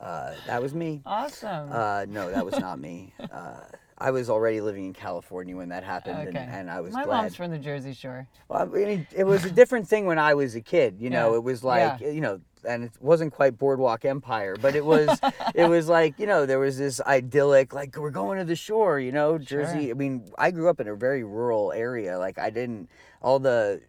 uh, 0.00 0.34
that 0.46 0.62
was 0.62 0.74
me. 0.74 1.02
Awesome. 1.04 1.68
Uh, 1.70 2.06
no, 2.08 2.30
that 2.30 2.44
was 2.44 2.58
not 2.58 2.78
me. 2.78 3.12
Uh, 3.32 3.56
I 3.98 4.10
was 4.10 4.28
already 4.28 4.60
living 4.60 4.86
in 4.86 4.92
California 4.92 5.56
when 5.56 5.68
that 5.68 5.84
happened, 5.84 6.28
okay. 6.28 6.28
and, 6.28 6.36
and 6.50 6.70
I 6.70 6.80
was 6.80 6.92
My 6.92 7.04
glad. 7.04 7.22
mom's 7.22 7.36
from 7.36 7.50
the 7.52 7.58
Jersey 7.58 7.94
Shore. 7.94 8.26
Well, 8.48 8.62
I 8.62 8.64
mean, 8.64 9.06
it 9.14 9.24
was 9.24 9.44
a 9.44 9.50
different 9.50 9.86
thing 9.86 10.04
when 10.06 10.18
I 10.18 10.34
was 10.34 10.56
a 10.56 10.60
kid. 10.60 10.96
You 10.98 11.10
know, 11.10 11.30
Yeah. 11.32 11.36
it 11.36 11.42
was 11.44 11.62
like 11.62 12.00
Yeah. 12.00 12.08
you 12.10 12.20
know, 12.20 12.40
and 12.66 12.84
it 12.84 12.92
wasn't 13.00 13.32
quite 13.32 13.58
Boardwalk 13.58 14.04
Empire, 14.04 14.56
but 14.60 14.74
it 14.74 14.84
was 14.84 15.18
it 15.54 15.68
was 15.68 15.88
like 15.88 16.18
you 16.18 16.26
know 16.26 16.46
there 16.46 16.58
was 16.58 16.78
this 16.78 17.00
idyllic 17.00 17.72
like 17.72 17.96
we're 17.96 18.10
going 18.10 18.38
to 18.38 18.44
the 18.44 18.56
shore. 18.56 18.98
You 18.98 19.12
know, 19.12 19.38
Jersey. 19.38 19.90
I 19.90 19.94
mean, 19.94 20.24
I 20.38 20.50
grew 20.50 20.68
up 20.68 20.80
in 20.80 20.88
a 20.88 20.94
very 20.94 21.24
rural 21.24 21.72
area. 21.72 22.18
Like 22.18 22.38
I 22.38 22.50
didn't 22.50 22.88
all 23.22 23.38
the 23.38 23.80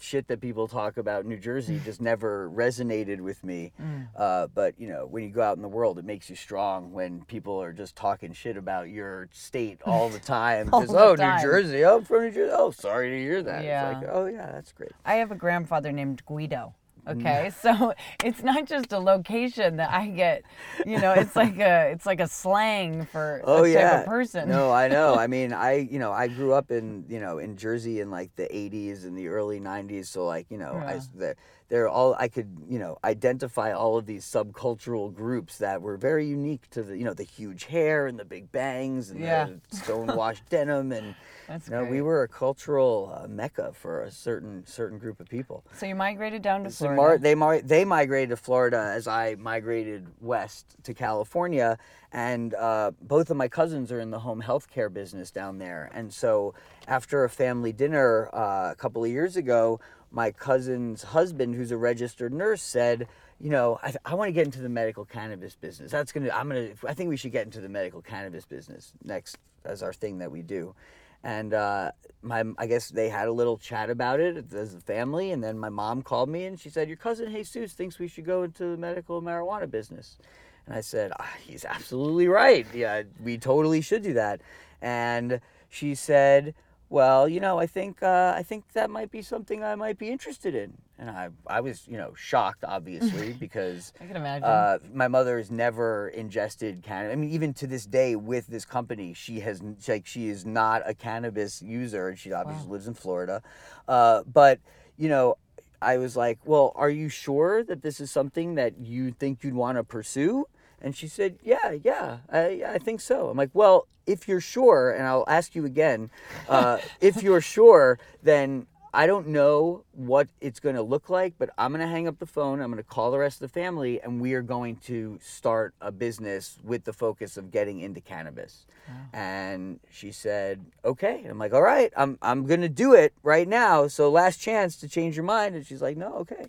shit 0.00 0.28
that 0.28 0.40
people 0.40 0.68
talk 0.68 0.96
about 0.96 1.26
New 1.26 1.36
Jersey 1.36 1.80
just 1.84 2.00
never 2.00 2.50
resonated 2.50 3.20
with 3.20 3.42
me. 3.44 3.72
Mm. 3.80 4.08
Uh, 4.16 4.46
but 4.54 4.74
you 4.78 4.88
know, 4.88 5.06
when 5.06 5.24
you 5.24 5.30
go 5.30 5.42
out 5.42 5.56
in 5.56 5.62
the 5.62 5.68
world, 5.68 5.98
it 5.98 6.04
makes 6.04 6.30
you 6.30 6.36
strong. 6.36 6.92
When 6.92 7.24
people 7.24 7.60
are 7.60 7.72
just 7.72 7.96
talking 7.96 8.32
shit 8.32 8.56
about 8.56 8.88
your 8.88 9.28
state 9.32 9.80
all 9.84 10.08
the 10.08 10.18
time, 10.38 10.70
All 10.72 10.80
just 10.80 10.92
the 10.92 10.98
oh 10.98 11.16
time. 11.16 11.36
New 11.36 11.42
Jersey, 11.42 11.84
oh 11.84 11.98
I'm 11.98 12.04
from 12.04 12.24
New 12.24 12.30
Jersey, 12.30 12.52
oh 12.54 12.70
sorry 12.70 13.10
to 13.10 13.18
hear 13.18 13.42
that. 13.42 13.64
Yeah. 13.64 13.90
It's 13.90 14.02
like 14.02 14.10
oh 14.14 14.26
yeah, 14.26 14.50
that's 14.52 14.72
great. 14.72 14.92
I 15.04 15.14
have 15.14 15.30
a 15.30 15.36
grandfather 15.36 15.92
named 15.92 16.24
Guido. 16.24 16.74
Mm. 17.08 17.42
Okay, 17.42 17.50
so 17.50 17.94
it's 18.22 18.42
not 18.42 18.66
just 18.66 18.92
a 18.92 18.98
location 18.98 19.76
that 19.76 19.90
I 19.90 20.08
get. 20.08 20.44
You 20.84 20.98
know, 20.98 21.12
it's 21.12 21.36
like 21.36 21.58
a 21.58 21.90
it's 21.90 22.06
like 22.06 22.20
a 22.20 22.28
slang 22.28 23.06
for 23.06 23.44
Oh 23.44 23.62
a 23.62 23.64
type 23.64 23.90
yeah, 23.90 23.92
of 23.92 24.04
person. 24.04 24.48
No, 24.48 24.70
I 24.72 24.88
know. 24.88 25.14
I 25.16 25.26
mean, 25.28 25.52
I 25.52 25.74
you 25.90 25.98
know 25.98 26.12
I 26.12 26.28
grew 26.28 26.52
up 26.52 26.70
in 26.70 27.04
you 27.08 27.20
know 27.20 27.38
in 27.38 27.56
Jersey 27.56 28.00
in 28.00 28.10
like 28.10 28.34
the 28.36 28.48
'80s 28.52 29.04
and 29.04 29.16
the 29.16 29.28
early 29.28 29.60
'90s. 29.60 30.08
So 30.08 30.24
like 30.26 30.46
you 30.50 30.58
know 30.58 30.82
I 30.86 30.98
Yeah. 30.98 31.02
they're, 31.14 31.36
they're 31.68 31.88
all 31.88 32.14
I 32.18 32.28
could 32.28 32.48
you 32.68 32.78
know 32.78 32.98
identify 33.04 33.72
all 33.72 33.96
of 33.96 34.06
these 34.06 34.24
subcultural 34.24 35.14
groups 35.14 35.58
that 35.58 35.82
were 35.82 35.96
very 35.96 36.26
unique 36.26 36.68
to 36.70 36.82
the 36.82 36.96
you 36.98 37.04
know 37.04 37.14
the 37.14 37.22
huge 37.24 37.64
hair 37.66 38.06
and 38.06 38.18
the 38.18 38.24
big 38.24 38.50
bangs 38.50 39.10
and 39.10 39.22
Yeah. 39.22 39.46
the 39.46 39.60
stonewashed 39.70 40.48
denim 40.48 40.90
and 40.92 41.14
That's 41.48 41.66
you 41.68 41.74
know 41.74 41.84
we 41.84 42.02
were 42.02 42.22
a 42.22 42.28
cultural 42.28 43.10
uh, 43.14 43.26
mecca 43.26 43.72
for 43.72 44.02
a 44.02 44.10
certain 44.10 44.66
certain 44.66 44.98
group 44.98 45.18
of 45.18 45.28
people. 45.28 45.64
So 45.72 45.86
you 45.86 45.94
migrated 45.94 46.42
down 46.42 46.62
to 46.64 46.70
So 46.70 46.84
Florida. 46.84 46.96
Mar- 46.96 47.18
they 47.18 47.34
mar- 47.34 47.60
they 47.62 47.84
migrated 47.86 48.30
to 48.30 48.36
Florida 48.36 48.92
as 48.94 49.08
I 49.08 49.34
migrated 49.36 50.06
west 50.20 50.76
to 50.82 50.92
California, 50.92 51.78
and 52.12 52.54
uh, 52.54 52.90
both 53.00 53.30
of 53.30 53.38
my 53.38 53.48
cousins 53.48 53.90
are 53.90 53.98
in 53.98 54.10
the 54.10 54.18
home 54.18 54.40
health 54.40 54.70
care 54.70 54.90
business 54.90 55.30
down 55.30 55.56
there. 55.58 55.90
And 55.94 56.12
so 56.12 56.54
after 56.86 57.24
a 57.24 57.30
family 57.30 57.72
dinner 57.72 58.28
uh, 58.34 58.70
a 58.70 58.76
couple 58.76 59.02
of 59.02 59.10
years 59.10 59.36
ago, 59.36 59.80
my 60.10 60.30
cousin's 60.30 61.02
husband, 61.02 61.54
who's 61.54 61.72
a 61.72 61.78
registered 61.78 62.32
nurse, 62.32 62.62
said. 62.62 63.08
You 63.40 63.50
know, 63.50 63.78
I, 63.84 63.94
I 64.04 64.14
want 64.16 64.28
to 64.30 64.32
get 64.32 64.46
into 64.46 64.60
the 64.60 64.68
medical 64.68 65.04
cannabis 65.04 65.54
business. 65.54 65.92
That's 65.92 66.10
gonna. 66.10 66.30
I'm 66.30 66.48
gonna. 66.48 66.70
I 66.86 66.92
think 66.92 67.08
we 67.08 67.16
should 67.16 67.30
get 67.30 67.46
into 67.46 67.60
the 67.60 67.68
medical 67.68 68.02
cannabis 68.02 68.44
business 68.44 68.92
next 69.04 69.38
as 69.64 69.80
our 69.80 69.92
thing 69.92 70.18
that 70.18 70.32
we 70.32 70.42
do 70.42 70.74
and 71.22 71.54
uh, 71.54 71.92
my 72.22 72.44
I 72.58 72.66
guess 72.66 72.88
they 72.88 73.08
had 73.08 73.28
a 73.28 73.32
little 73.32 73.58
chat 73.58 73.90
about 73.90 74.20
it 74.20 74.52
as 74.52 74.74
a 74.74 74.80
family, 74.80 75.30
and 75.32 75.42
then 75.42 75.58
my 75.58 75.68
mom 75.68 76.02
called 76.02 76.28
me 76.28 76.44
and 76.44 76.58
she 76.58 76.70
said, 76.70 76.88
"Your 76.88 76.96
cousin 76.96 77.32
Jesus 77.32 77.72
thinks 77.72 77.98
we 77.98 78.08
should 78.08 78.24
go 78.24 78.42
into 78.42 78.64
the 78.64 78.76
medical 78.76 79.22
marijuana 79.22 79.70
business," 79.70 80.18
and 80.66 80.74
I 80.74 80.80
said, 80.80 81.12
ah, 81.18 81.32
"He's 81.44 81.64
absolutely 81.64 82.28
right. 82.28 82.66
Yeah, 82.74 83.02
we 83.22 83.38
totally 83.38 83.80
should 83.80 84.02
do 84.02 84.14
that." 84.14 84.40
And 84.80 85.40
she 85.68 85.94
said, 85.94 86.54
"Well, 86.90 87.28
you 87.28 87.40
know, 87.40 87.58
I 87.58 87.66
think 87.66 88.02
uh, 88.02 88.32
I 88.36 88.42
think 88.42 88.72
that 88.72 88.90
might 88.90 89.10
be 89.10 89.22
something 89.22 89.62
I 89.62 89.74
might 89.74 89.98
be 89.98 90.08
interested 90.10 90.54
in," 90.54 90.78
and 90.98 91.10
I 91.10 91.28
I 91.46 91.60
was 91.60 91.86
you 91.86 91.96
know 91.96 92.14
shocked 92.14 92.64
obviously 92.64 93.32
because. 93.38 93.92
I 94.00 94.06
can 94.06 94.16
imagine. 94.16 94.44
Uh, 94.48 94.78
my 94.92 95.08
mother 95.08 95.36
has 95.38 95.50
never 95.50 96.08
ingested 96.08 96.82
cannabis. 96.82 97.12
I 97.12 97.16
mean, 97.16 97.30
even 97.30 97.52
to 97.54 97.66
this 97.66 97.84
day, 97.86 98.16
with 98.16 98.46
this 98.46 98.64
company, 98.64 99.12
she 99.12 99.40
has 99.40 99.62
like 99.86 100.06
she 100.06 100.28
is 100.28 100.46
not 100.46 100.82
a 100.88 100.94
cannabis 100.94 101.60
user, 101.62 102.08
and 102.08 102.18
she 102.18 102.32
obviously 102.32 102.66
Wow. 102.66 102.72
lives 102.72 102.88
in 102.88 102.94
Florida. 102.94 103.42
Uh, 103.86 104.22
but 104.32 104.60
you 104.96 105.08
know, 105.08 105.36
I 105.82 105.98
was 105.98 106.16
like, 106.16 106.38
"Well, 106.44 106.72
are 106.74 106.90
you 106.90 107.08
sure 107.08 107.62
that 107.64 107.82
this 107.82 108.00
is 108.00 108.10
something 108.10 108.54
that 108.54 108.78
you 108.78 109.10
think 109.12 109.42
you'd 109.44 109.54
want 109.54 109.76
to 109.78 109.84
pursue?" 109.84 110.46
And 110.80 110.94
she 110.96 111.08
said, 111.08 111.38
"Yeah, 111.42 111.72
yeah, 111.82 112.18
I, 112.30 112.62
I 112.66 112.78
think 112.78 113.00
so." 113.00 113.28
I'm 113.28 113.36
like, 113.36 113.50
"Well, 113.52 113.86
if 114.06 114.28
you're 114.28 114.40
sure, 114.40 114.90
and 114.90 115.06
I'll 115.06 115.24
ask 115.28 115.54
you 115.54 115.64
again, 115.64 116.10
uh, 116.48 116.78
if 117.00 117.22
you're 117.22 117.40
sure, 117.40 117.98
then." 118.22 118.66
I 118.94 119.06
don't 119.06 119.28
know 119.28 119.84
what 119.92 120.28
it's 120.40 120.60
going 120.60 120.74
to 120.74 120.82
look 120.82 121.10
like, 121.10 121.34
but 121.38 121.50
I'm 121.58 121.72
going 121.72 121.82
to 121.82 121.86
hang 121.86 122.08
up 122.08 122.18
the 122.18 122.26
phone. 122.26 122.60
I'm 122.60 122.70
going 122.70 122.82
to 122.82 122.88
call 122.88 123.10
the 123.10 123.18
rest 123.18 123.36
of 123.42 123.52
the 123.52 123.60
family, 123.60 124.00
and 124.00 124.18
we 124.18 124.32
are 124.32 124.40
going 124.42 124.76
to 124.86 125.18
start 125.22 125.74
a 125.82 125.92
business 125.92 126.58
with 126.64 126.84
the 126.84 126.94
focus 126.94 127.36
of 127.36 127.50
getting 127.50 127.80
into 127.80 128.00
cannabis. 128.00 128.66
And 129.12 129.80
she 129.90 130.10
said, 130.10 130.64
"Okay." 130.86 131.20
And 131.22 131.30
I'm 131.30 131.38
like, 131.38 131.52
"All 131.52 131.62
right, 131.62 131.92
I'm 131.98 132.18
I'm 132.22 132.46
going 132.46 132.62
to 132.62 132.68
do 132.68 132.94
it 132.94 133.12
right 133.22 133.46
now. 133.46 133.88
So 133.88 134.10
last 134.10 134.40
chance 134.40 134.76
to 134.76 134.88
change 134.88 135.16
your 135.16 135.24
mind." 135.24 135.54
And 135.54 135.66
she's 135.66 135.82
like, 135.82 135.98
"No, 135.98 136.14
okay, 136.14 136.46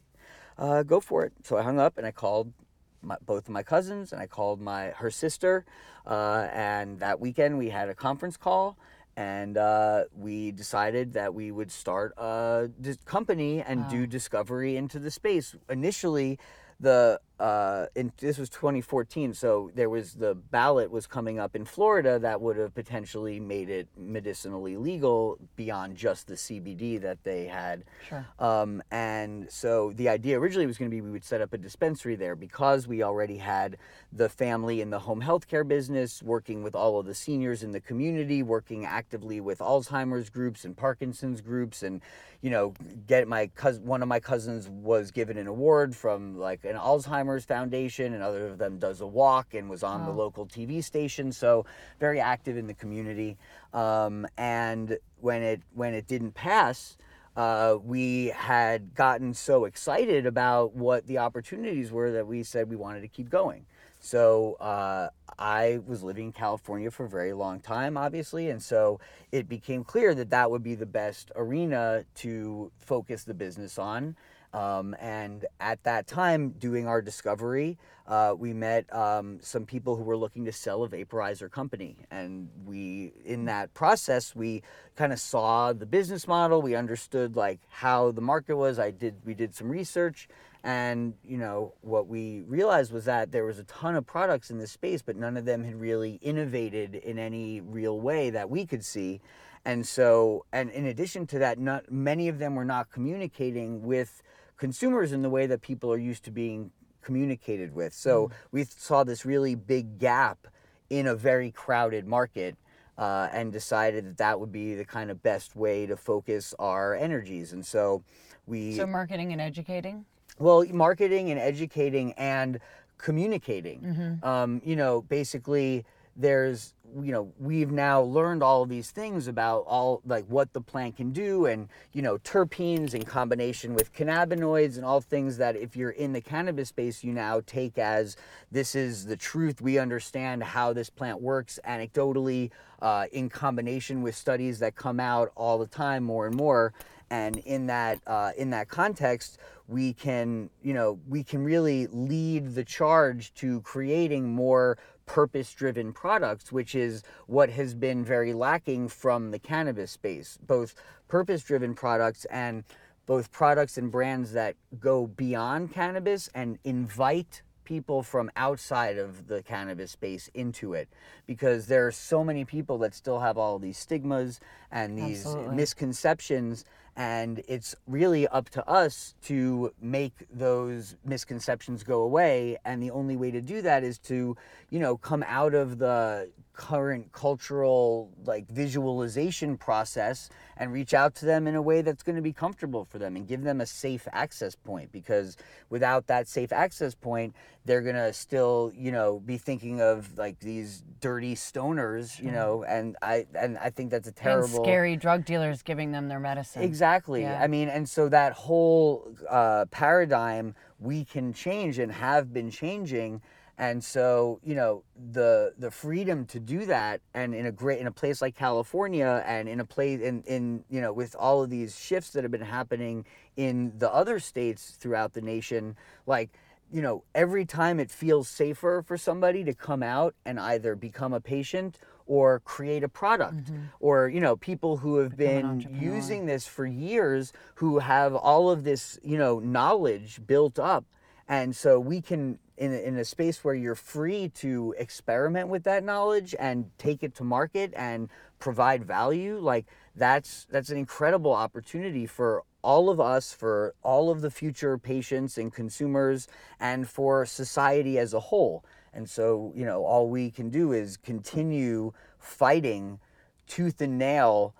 uh, 0.57 0.83
go 0.83 1.01
for 1.01 1.25
it." 1.25 1.33
So 1.43 1.57
I 1.57 1.63
hung 1.63 1.77
up 1.77 1.97
and 1.97 2.07
I 2.07 2.11
called 2.11 2.53
my, 3.01 3.15
both 3.25 3.47
of 3.47 3.53
my 3.53 3.63
cousins 3.63 4.13
and 4.13 4.21
I 4.21 4.27
called 4.27 4.61
my 4.61 4.87
her 4.97 5.11
sister. 5.11 5.65
Uh, 6.05 6.47
and 6.53 6.99
that 6.99 7.19
weekend 7.19 7.57
we 7.57 7.69
had 7.69 7.89
a 7.89 7.95
conference 7.95 8.37
call 8.37 8.77
and 9.19 9.57
uh, 9.57 10.05
we 10.15 10.51
decided 10.51 11.13
that 11.13 11.33
we 11.33 11.51
would 11.51 11.71
start 11.71 12.13
a 12.17 12.69
company 13.03 13.61
and 13.61 13.87
do 13.89 14.07
discovery 14.07 14.77
into 14.77 14.97
the 14.97 15.11
space. 15.11 15.55
Initially, 15.69 16.39
the 16.79 17.19
uh, 17.39 17.85
in, 17.95 18.11
this 18.17 18.37
was 18.37 18.49
2014, 18.49 19.33
so 19.33 19.71
there 19.73 19.89
was 19.89 20.13
the 20.13 20.35
ballot 20.35 20.91
was 20.91 21.07
coming 21.07 21.39
up 21.39 21.55
in 21.55 21.63
Florida 21.63 22.19
that 22.19 22.41
would 22.41 22.57
have 22.57 22.75
potentially 22.75 23.39
made 23.39 23.69
it 23.69 23.87
medicinally 23.97 24.75
legal 24.75 25.37
beyond 25.55 25.95
just 25.95 26.27
the 26.27 26.33
CBD 26.33 26.99
that 27.01 27.23
they 27.23 27.45
had. 27.45 27.83
Sure. 28.07 28.25
Um, 28.39 28.83
and 28.91 29.49
so 29.49 29.93
the 29.95 30.09
idea 30.09 30.37
originally 30.37 30.67
was 30.67 30.77
going 30.77 30.91
to 30.91 30.95
be 30.95 31.01
we 31.01 31.11
would 31.11 31.23
set 31.23 31.39
up 31.39 31.53
a 31.53 31.57
dispensary 31.57 32.15
there 32.15 32.35
because 32.35 32.87
we 32.87 33.03
already 33.03 33.37
had 33.37 33.77
the 34.11 34.27
family 34.27 34.81
in 34.81 34.89
the 34.89 34.99
home 34.99 35.21
healthcare 35.21 35.65
business, 35.65 36.21
working 36.21 36.61
with 36.63 36.75
all 36.75 36.99
of 36.99 37.05
the 37.05 37.15
seniors 37.15 37.63
in 37.63 37.71
the 37.71 37.79
community, 37.79 38.43
working 38.43 38.85
actively 38.85 39.39
with 39.39 39.59
Alzheimer's 39.59 40.29
groups 40.29 40.65
and 40.65 40.75
Parkinson's 40.75 41.39
groups, 41.39 41.83
and 41.83 42.01
you 42.41 42.49
know, 42.49 42.73
get 43.05 43.27
my 43.27 43.47
cousin. 43.47 43.85
One 43.85 44.01
of 44.01 44.07
my 44.07 44.19
cousins 44.19 44.67
was 44.69 45.11
given 45.11 45.37
an 45.37 45.47
award 45.47 45.95
from 45.95 46.37
like 46.37 46.63
an 46.63 46.75
Alzheimer's 46.75 47.28
Foundation, 47.37 48.13
and 48.13 48.23
other 48.23 48.47
of 48.47 48.57
them 48.57 48.79
does 48.79 49.01
a 49.01 49.07
walk 49.07 49.53
and 49.53 49.69
was 49.69 49.83
on 49.83 50.05
the 50.05 50.11
local 50.11 50.45
TV 50.45 50.83
station. 50.83 51.31
So 51.31 51.65
very 51.99 52.19
active 52.19 52.57
in 52.57 52.67
the 52.67 52.73
community. 52.73 53.37
Um, 53.73 54.25
and 54.37 54.97
when 55.21 55.43
it 55.43 55.61
when 55.73 55.93
it 55.93 56.07
didn't 56.07 56.33
pass 56.33 56.97
uh, 57.39 57.77
we 57.85 58.27
had 58.35 58.93
gotten 58.95 59.33
so 59.33 59.63
excited 59.63 60.25
about 60.25 60.73
what 60.75 61.07
the 61.07 61.17
opportunities 61.17 61.89
were 61.89 62.11
that 62.11 62.27
we 62.27 62.43
said 62.43 62.69
we 62.69 62.75
wanted 62.75 62.99
to 62.99 63.07
keep 63.07 63.29
going. 63.29 63.65
So 64.01 64.55
uh, 64.59 65.09
I 65.37 65.79
was 65.85 66.03
living 66.03 66.25
in 66.25 66.31
California 66.31 66.91
for 66.91 67.05
a 67.05 67.09
very 67.09 67.31
long 67.31 67.61
time, 67.61 67.97
obviously, 67.97 68.49
and 68.49 68.61
so 68.61 68.99
it 69.31 69.47
became 69.47 69.85
clear 69.85 70.15
that 70.15 70.29
that 70.31 70.51
would 70.51 70.63
be 70.63 70.75
the 70.75 70.85
best 70.85 71.31
arena 71.35 72.03
to 72.15 72.71
focus 72.77 73.23
the 73.23 73.33
business 73.33 73.77
on. 73.77 74.15
Um, 74.53 74.95
and 74.99 75.45
at 75.59 75.83
that 75.83 76.07
time, 76.07 76.51
doing 76.51 76.87
our 76.87 77.01
discovery, 77.01 77.77
uh, 78.07 78.33
we 78.35 78.53
met 78.53 78.91
um, 78.93 79.37
some 79.41 79.65
people 79.65 79.95
who 79.95 80.03
were 80.03 80.17
looking 80.17 80.45
to 80.45 80.51
sell 80.51 80.83
a 80.83 80.89
vaporizer 80.89 81.51
company. 81.51 81.97
And 82.09 82.49
we, 82.65 83.13
in 83.23 83.45
that 83.45 83.73
process, 83.75 84.35
we 84.35 84.63
kind 84.95 85.13
of 85.13 85.19
saw 85.19 85.73
the 85.73 85.85
business 85.85 86.27
model. 86.27 86.63
We 86.63 86.73
understood 86.73 87.35
like 87.35 87.59
how 87.69 88.11
the 88.11 88.21
market 88.21 88.55
was. 88.55 88.79
I 88.79 88.89
did, 88.89 89.15
we 89.23 89.35
did 89.35 89.53
some 89.53 89.69
research, 89.69 90.27
and 90.63 91.13
you 91.23 91.37
know 91.37 91.73
what 91.81 92.07
we 92.07 92.41
realized 92.41 92.91
was 92.91 93.05
that 93.05 93.31
there 93.31 93.45
was 93.45 93.59
a 93.59 93.63
ton 93.65 93.95
of 93.95 94.05
products 94.05 94.49
in 94.49 94.57
this 94.57 94.71
space, 94.71 95.03
but 95.03 95.15
none 95.15 95.37
of 95.37 95.45
them 95.45 95.63
had 95.63 95.79
really 95.79 96.19
innovated 96.21 96.95
in 96.95 97.19
any 97.19 97.61
real 97.61 97.99
way 97.99 98.31
that 98.31 98.49
we 98.49 98.65
could 98.65 98.83
see. 98.83 99.21
And 99.65 99.85
so, 99.85 100.45
and 100.51 100.71
in 100.71 100.85
addition 100.85 101.27
to 101.27 101.39
that, 101.39 101.59
not 101.59 101.91
many 101.91 102.27
of 102.27 102.39
them 102.39 102.55
were 102.55 102.65
not 102.65 102.89
communicating 102.89 103.83
with 103.83 104.23
consumers 104.59 105.11
in 105.11 105.23
the 105.23 105.29
way 105.29 105.47
that 105.47 105.61
people 105.61 105.91
are 105.91 105.97
used 105.97 106.23
to 106.25 106.31
being 106.31 106.69
communicated 107.01 107.73
with. 107.73 107.93
So 107.93 108.29
we 108.51 108.65
saw 108.65 109.03
this 109.03 109.25
really 109.25 109.55
big 109.55 109.97
gap 109.97 110.47
in 110.89 111.07
a 111.07 111.15
very 111.15 111.49
crowded 111.51 112.05
market. 112.05 112.55
Uh, 112.97 113.29
and 113.31 113.53
decided 113.53 114.03
that 114.03 114.17
that 114.17 114.37
would 114.41 114.51
be 114.51 114.75
the 114.75 114.83
kind 114.83 115.09
of 115.09 115.23
best 115.23 115.55
way 115.55 115.85
to 115.85 115.95
focus 115.95 116.53
our 116.59 116.93
energies. 116.93 117.53
And 117.53 117.65
so 117.65 118.03
we 118.45 118.73
So 118.75 118.85
marketing 118.85 119.31
and 119.31 119.39
educating. 119.39 120.03
well, 120.37 120.65
marketing 120.65 121.31
and 121.31 121.39
educating 121.39 122.11
and 122.17 122.59
communicating. 122.97 123.79
Mm-hmm. 123.79 124.25
Um, 124.27 124.61
you 124.65 124.75
know, 124.75 125.01
basically, 125.03 125.85
there's, 126.19 126.73
you 127.01 127.13
know, 127.13 127.31
we've 127.39 127.71
now 127.71 128.01
learned 128.01 128.43
all 128.43 128.65
these 128.65 128.91
things 128.91 129.27
about 129.27 129.63
all, 129.67 130.01
like, 130.05 130.25
what 130.25 130.51
the 130.51 130.59
plant 130.59 130.97
can 130.97 131.11
do 131.11 131.45
and, 131.45 131.69
you 131.93 132.01
know, 132.01 132.17
terpenes 132.17 132.93
in 132.93 133.03
combination 133.03 133.73
with 133.73 133.93
cannabinoids 133.93 134.75
and 134.75 134.83
all 134.83 134.99
things 134.99 135.37
that 135.37 135.55
if 135.55 135.77
you're 135.77 135.91
in 135.91 136.11
the 136.11 136.19
cannabis 136.19 136.69
space, 136.69 137.03
you 137.03 137.13
now 137.13 137.41
take 137.45 137.77
as 137.77 138.17
this 138.51 138.75
is 138.75 139.05
the 139.05 139.15
truth. 139.15 139.61
We 139.61 139.79
understand 139.79 140.43
how 140.43 140.73
this 140.73 140.89
plant 140.89 141.21
works 141.21 141.57
anecdotally 141.65 142.51
uh, 142.81 143.05
in 143.13 143.29
combination 143.29 144.01
with 144.01 144.15
studies 144.15 144.59
that 144.59 144.75
come 144.75 144.99
out 144.99 145.31
all 145.35 145.57
the 145.57 145.67
time 145.67 146.03
more 146.03 146.27
and 146.27 146.35
more 146.35 146.73
and 147.09 147.37
in 147.39 147.67
that 147.67 147.99
uh, 148.07 148.31
in 148.37 148.49
that 148.51 148.67
context 148.67 149.37
we 149.67 149.93
can 149.93 150.49
you 150.61 150.73
know 150.73 150.99
we 151.07 151.23
can 151.23 151.43
really 151.43 151.87
lead 151.87 152.53
the 152.55 152.63
charge 152.63 153.33
to 153.33 153.61
creating 153.61 154.33
more 154.33 154.77
purpose 155.09 155.51
driven 155.55 155.91
products 155.91 156.51
which 156.51 156.75
is 156.75 157.01
what 157.25 157.49
has 157.49 157.73
been 157.73 158.05
very 158.05 158.31
lacking 158.31 158.87
from 158.87 159.31
the 159.31 159.39
cannabis 159.39 159.89
space 159.89 160.37
both 160.45 160.75
purpose 161.07 161.41
driven 161.41 161.73
products 161.73 162.25
and 162.25 162.63
both 163.07 163.31
products 163.31 163.79
and 163.79 163.91
brands 163.91 164.33
that 164.33 164.55
go 164.79 165.07
beyond 165.07 165.73
cannabis 165.73 166.29
and 166.35 166.59
invite 166.63 167.41
people 167.63 168.03
from 168.03 168.29
outside 168.35 168.99
of 168.99 169.25
the 169.25 169.41
cannabis 169.41 169.89
space 169.89 170.29
into 170.35 170.75
it 170.75 170.87
because 171.25 171.65
there 171.65 171.87
are 171.87 171.91
so 171.91 172.23
many 172.23 172.45
people 172.45 172.77
that 172.77 172.93
still 172.93 173.19
have 173.19 173.35
all 173.35 173.57
these 173.57 173.79
stigmas 173.79 174.39
and 174.71 174.95
these 174.95 175.25
Absolutely. 175.25 175.55
misconceptions 175.55 176.65
and 176.99 177.41
it's 177.47 177.73
really 177.87 178.27
up 178.27 178.49
to 178.49 178.69
us 178.69 179.15
to 179.21 179.73
make 179.81 180.13
those 180.29 180.97
misconceptions 181.05 181.81
go 181.81 182.01
away 182.01 182.57
and 182.65 182.83
the 182.83 182.91
only 182.91 183.15
way 183.15 183.31
to 183.31 183.39
do 183.39 183.61
that 183.61 183.85
is 183.85 183.97
to 183.97 184.35
you 184.69 184.79
know 184.79 184.97
come 184.97 185.23
out 185.25 185.53
of 185.53 185.79
the 185.79 186.29
current 186.51 187.09
cultural 187.13 188.11
like 188.25 188.45
visualization 188.49 189.55
process 189.55 190.29
and 190.57 190.73
reach 190.73 190.93
out 190.93 191.15
to 191.15 191.25
them 191.25 191.47
in 191.47 191.55
a 191.55 191.61
way 191.61 191.81
that's 191.81 192.03
going 192.03 192.17
to 192.17 192.21
be 192.21 192.33
comfortable 192.33 192.83
for 192.83 192.99
them 192.99 193.15
and 193.15 193.29
give 193.29 193.43
them 193.43 193.61
a 193.61 193.65
safe 193.65 194.05
access 194.11 194.55
point 194.55 194.91
because 194.91 195.37
without 195.69 196.05
that 196.07 196.27
safe 196.27 196.51
access 196.51 196.93
point 196.93 197.33
they're 197.63 197.81
going 197.81 197.95
to 197.95 198.11
still 198.11 198.73
you 198.75 198.91
know 198.91 199.21
be 199.21 199.37
thinking 199.37 199.79
of 199.79 200.17
like 200.17 200.37
these 200.41 200.83
dirty 200.99 201.33
stoners 201.33 202.21
you 202.21 202.29
know 202.29 202.65
and 202.67 202.97
i 203.01 203.25
and 203.35 203.57
i 203.59 203.69
think 203.69 203.89
that's 203.89 204.09
a 204.09 204.11
terrible 204.11 204.43
and 204.43 204.51
terrible 204.51 204.65
scary 204.65 204.97
drug 204.97 205.23
dealers 205.23 205.61
giving 205.61 205.93
them 205.93 206.09
their 206.09 206.19
medicine. 206.19 206.61
Exactly. 206.61 206.88
Yeah. 207.21 207.41
I 207.41 207.47
mean, 207.47 207.69
and 207.69 207.87
so 207.87 208.09
that 208.09 208.33
whole 208.33 209.13
uh, 209.29 209.65
paradigm 209.71 210.55
we 210.79 211.05
can 211.05 211.33
change 211.33 211.79
and 211.79 211.91
have 211.91 212.33
been 212.33 212.49
changing. 212.49 213.21
And 213.57 213.83
so, 213.83 214.39
you 214.41 214.55
know, 214.55 214.83
the 215.11 215.53
the 215.57 215.69
freedom 215.69 216.25
to 216.27 216.39
do 216.39 216.65
that, 216.65 217.01
and 217.13 217.35
in 217.35 217.45
a 217.45 217.51
great 217.51 217.79
in 217.79 217.87
a 217.87 217.91
place 217.91 218.21
like 218.21 218.35
California, 218.35 219.21
and 219.25 219.49
in 219.49 219.59
a 219.59 219.65
place 219.65 219.99
in 219.99 220.23
in 220.23 220.63
you 220.69 220.79
know 220.79 220.93
with 220.93 221.13
all 221.19 221.43
of 221.43 221.49
these 221.49 221.77
shifts 221.77 222.11
that 222.11 222.23
have 222.23 222.31
been 222.31 222.41
happening 222.41 223.05
in 223.35 223.73
the 223.77 223.93
other 223.93 224.17
states 224.19 224.77
throughout 224.79 225.13
the 225.13 225.21
nation, 225.21 225.75
like 226.07 226.29
you 226.71 226.81
know, 226.81 227.03
every 227.15 227.45
time 227.45 227.79
it 227.79 227.89
feels 227.91 228.29
safer 228.29 228.83
for 228.85 228.97
somebody 228.97 229.43
to 229.43 229.53
come 229.53 229.81
out 229.81 230.13
and 230.25 230.39
either 230.39 230.75
become 230.75 231.13
a 231.13 231.19
patient 231.19 231.79
or 232.09 232.41
create 232.41 232.83
a 232.83 232.89
product, 232.89 233.51
or 233.79 234.09
you 234.09 234.19
know, 234.19 234.35
people 234.35 234.77
who 234.77 234.97
have 234.97 235.13
Mm-hmm. 235.13 235.17
been 235.17 235.67
using 235.81 236.25
this 236.25 236.47
for 236.47 236.65
years, 236.65 237.31
who 237.55 237.79
have 237.79 238.15
all 238.15 238.49
of 238.51 238.63
this, 238.65 238.99
you 239.03 239.17
know, 239.17 239.39
knowledge 239.39 240.19
built 240.27 240.59
up, 240.59 240.85
and 241.27 241.55
so 241.55 241.79
we 241.79 242.01
can. 242.01 242.39
In 242.57 242.73
in 242.73 242.97
a 242.97 243.05
space 243.05 243.41
where 243.41 243.55
you're 243.55 243.73
free 243.95 244.27
to 244.43 244.75
experiment 244.77 245.47
with 245.47 245.63
that 245.63 245.81
knowledge 245.85 246.35
and 246.37 246.71
take 246.77 247.03
it 247.03 247.15
to 247.15 247.23
market 247.23 247.73
and 247.73 248.09
provide 248.39 248.83
value, 248.83 249.39
like 249.39 249.65
that's 249.95 250.45
that's 250.51 250.69
an 250.69 250.77
incredible 250.77 251.31
opportunity 251.31 252.05
for 252.05 252.43
all 252.61 252.89
of 252.89 252.99
us, 252.99 253.31
for 253.31 253.73
all 253.81 254.09
of 254.11 254.19
the 254.19 254.29
future 254.29 254.77
patients 254.77 255.37
and 255.37 255.53
consumers, 255.53 256.27
and 256.59 256.89
for 256.89 257.25
society 257.25 257.97
as 257.97 258.13
a 258.13 258.19
whole. 258.19 258.65
And 258.93 259.09
so, 259.09 259.51
you 259.55 259.65
know, 259.65 259.83
all 259.85 260.09
we 260.09 260.31
can 260.31 260.49
do 260.49 260.71
is 260.71 260.97
continue 260.97 261.93
fighting 262.17 262.99
tooth 263.47 263.81
and 263.81 263.97
nail 263.97 264.53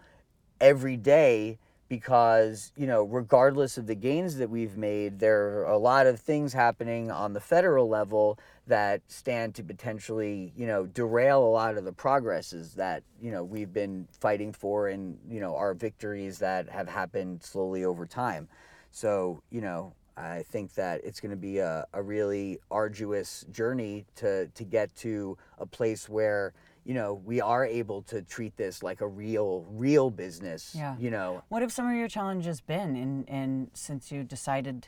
every 0.60 0.98
day 0.98 1.58
because 1.88 2.72
you 2.78 2.86
know 2.86 3.04
regardless 3.04 3.78
of 3.78 3.88
the 3.88 3.96
gains 3.96 4.38
that 4.38 4.50
we've 4.50 4.78
made 4.78 5.20
there 5.20 5.60
are 5.60 5.64
a 5.66 5.78
lot 5.78 6.06
of 6.06 6.20
things 6.20 6.54
happening 6.54 7.10
on 7.10 7.34
the 7.34 7.40
federal 7.40 7.90
level 7.90 8.38
that 8.68 9.02
stand 9.08 9.56
to 9.56 9.64
potentially 9.64 10.54
you 10.56 10.68
know 10.68 10.86
derail 10.86 11.44
a 11.44 11.50
lot 11.50 11.76
of 11.76 11.84
the 11.84 11.92
progresses 11.92 12.76
that 12.76 13.04
you 13.20 13.32
know 13.32 13.44
we've 13.44 13.74
been 13.74 14.08
fighting 14.22 14.54
for 14.54 14.88
and 14.88 15.18
you 15.28 15.40
know 15.40 15.56
our 15.56 15.74
victories 15.74 16.38
that 16.38 16.70
have 16.70 16.88
happened 16.88 17.44
slowly 17.44 17.84
over 17.84 18.06
time. 18.06 18.48
So 18.92 19.42
you 19.50 19.62
know 19.62 19.94
i 20.20 20.44
think 20.52 20.74
that 20.74 21.02
it's 21.04 21.20
going 21.20 21.32
to 21.32 21.38
be 21.38 21.58
a, 21.60 21.86
a 21.94 22.02
really 22.02 22.60
arduous 22.70 23.46
journey 23.52 24.06
to 24.16 24.48
to 24.48 24.64
get 24.64 24.94
to 24.96 25.38
a 25.58 25.66
place 25.66 26.10
where 26.10 26.54
you 26.86 26.94
know 26.94 27.14
we 27.26 27.40
are 27.42 27.66
able 27.66 28.02
to 28.02 28.22
treat 28.22 28.56
this 28.58 28.84
like 28.84 29.02
a 29.02 29.08
real 29.08 29.66
real 29.70 30.10
business 30.10 30.74
Yeah. 30.76 30.96
you 31.00 31.10
know 31.12 31.42
What 31.50 31.62
have 31.62 31.72
some 31.72 31.88
of 31.90 31.96
your 31.96 32.08
challenges 32.10 32.62
been 32.62 32.96
in, 32.96 33.24
in 33.26 33.72
since 33.74 34.12
you 34.12 34.24
decided 34.24 34.88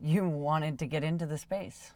you 0.00 0.28
wanted 0.28 0.78
to 0.78 0.86
get 0.86 1.02
into 1.02 1.26
the 1.26 1.38
space? 1.38 1.92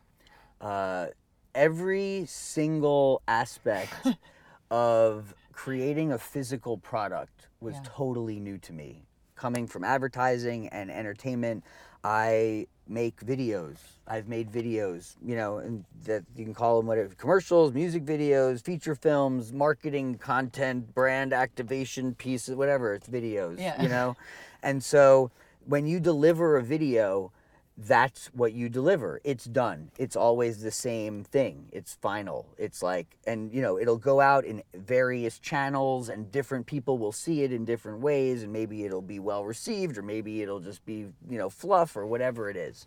uh, 0.61 1.06
every 1.54 2.24
single 2.26 3.22
aspect 3.28 3.94
of 4.70 5.35
creating 5.52 6.12
a 6.12 6.18
physical 6.18 6.78
product 6.78 7.48
was 7.61 7.74
Yeah. 7.74 7.83
totally 7.85 8.40
new 8.40 8.59
to 8.59 8.72
me. 8.72 9.04
Coming 9.35 9.66
from 9.66 9.85
advertising 9.85 10.68
and 10.68 10.90
entertainment, 10.90 11.64
I 12.04 12.66
make 12.88 13.24
videos. 13.24 13.76
I've 14.06 14.28
made 14.28 14.50
videos, 14.50 15.14
you 15.24 15.36
know, 15.36 15.58
and 15.58 15.84
that 16.04 16.24
you 16.36 16.44
can 16.44 16.52
call 16.54 16.78
them 16.78 16.86
whatever 16.86 17.14
commercials, 17.14 17.72
music 17.72 18.04
videos, 18.04 18.62
feature 18.62 18.94
films, 18.94 19.52
marketing 19.52 20.18
content, 20.18 20.92
brand 20.94 21.32
activation 21.32 22.14
pieces, 22.14 22.56
whatever. 22.56 22.94
It's 22.94 23.08
videos, 23.08 23.58
Yeah. 23.58 23.80
you 23.80 23.88
know? 23.88 24.16
And 24.62 24.82
so 24.82 25.30
when 25.66 25.86
you 25.86 26.00
deliver 26.00 26.56
a 26.56 26.62
video, 26.62 27.30
that's 27.78 28.26
what 28.35 28.52
you 28.52 28.68
deliver. 28.68 29.20
It's 29.24 29.44
done. 29.46 29.90
It's 29.98 30.14
always 30.14 30.61
the 30.61 30.70
same 30.70 31.24
thing. 31.24 31.68
It's 31.72 31.94
final. 31.94 32.46
It's 32.58 32.82
like, 32.82 33.16
and 33.26 33.52
you 33.52 33.62
know, 33.62 33.78
it'll 33.78 33.98
go 33.98 34.20
out 34.20 34.44
in 34.44 34.62
various 34.74 35.38
channels 35.38 36.08
and 36.08 36.30
different 36.30 36.66
people 36.66 36.98
will 36.98 37.12
see 37.12 37.42
it 37.42 37.52
in 37.52 37.64
different 37.64 38.00
ways. 38.00 38.42
And 38.42 38.52
maybe 38.52 38.85
it'll 38.85 39.00
be 39.00 39.18
well 39.18 39.44
received 39.44 39.96
or 39.96 40.02
maybe 40.02 40.42
it'll 40.42 40.61
just 40.61 40.85
be, 40.85 41.06
you 41.28 41.38
know, 41.38 41.48
fluff 41.48 41.96
or 41.96 42.06
whatever 42.06 42.50
it 42.50 42.56
is. 42.56 42.87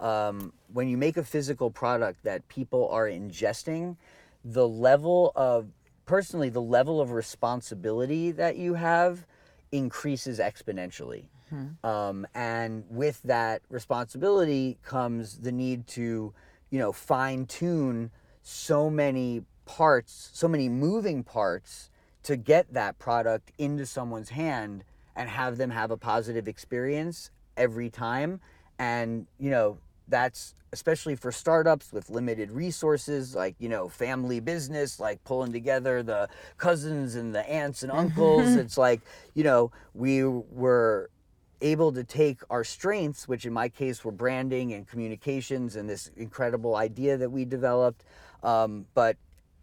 Um, 0.00 0.52
when 0.72 0.88
you 0.88 0.96
make 0.96 1.16
a 1.16 1.24
physical 1.24 1.70
product 1.70 2.24
that 2.24 2.46
people 2.48 2.88
are 2.90 3.06
ingesting, 3.06 3.96
the 4.44 4.66
level 4.66 5.32
of, 5.36 5.68
personally, 6.06 6.48
the 6.48 6.60
level 6.60 7.00
of 7.00 7.12
responsibility 7.12 8.32
that 8.32 8.56
you 8.56 8.74
have 8.74 9.26
increases 9.70 10.40
exponentially. 10.40 11.26
Um, 11.84 12.26
and 12.34 12.84
with 12.88 13.22
that 13.24 13.62
responsibility 13.68 14.78
comes 14.82 15.38
the 15.38 15.52
need 15.52 15.86
to, 15.88 16.32
you 16.70 16.78
know, 16.78 16.92
fine 16.92 17.46
tune 17.46 18.10
so 18.42 18.90
many 18.90 19.42
parts, 19.64 20.30
so 20.32 20.48
many 20.48 20.68
moving 20.68 21.22
parts 21.22 21.90
to 22.24 22.36
get 22.36 22.72
that 22.72 22.98
product 22.98 23.52
into 23.58 23.86
someone's 23.86 24.30
hand 24.30 24.84
and 25.16 25.28
have 25.28 25.56
them 25.56 25.70
have 25.70 25.90
a 25.90 25.96
positive 25.96 26.48
experience 26.48 27.30
every 27.56 27.90
time. 27.90 28.40
And, 28.78 29.26
you 29.38 29.50
know, 29.50 29.78
that's 30.08 30.54
especially 30.72 31.14
for 31.14 31.30
startups 31.30 31.92
with 31.92 32.10
limited 32.10 32.50
resources 32.50 33.34
like 33.34 33.54
you 33.60 33.68
know 33.68 33.88
family 33.88 34.40
business 34.40 34.98
like 34.98 35.22
pulling 35.22 35.52
together 35.52 36.02
the 36.02 36.28
cousins 36.58 37.14
and 37.14 37.32
the 37.32 37.48
aunts 37.48 37.84
and 37.84 37.92
uncles 38.02 38.56
it's 38.56 38.76
like 38.76 39.00
you 39.34 39.44
know 39.44 39.70
we 39.94 40.24
were 40.24 41.08
able 41.64 41.90
to 41.92 42.04
take 42.04 42.40
our 42.50 42.62
strengths 42.62 43.26
which 43.26 43.46
in 43.46 43.52
my 43.52 43.68
case 43.68 44.04
were 44.04 44.12
branding 44.12 44.72
and 44.74 44.86
communications 44.86 45.76
and 45.76 45.88
this 45.88 46.10
incredible 46.16 46.76
idea 46.76 47.16
that 47.16 47.30
we 47.30 47.44
developed 47.44 48.04
um, 48.42 48.84
but 48.94 49.16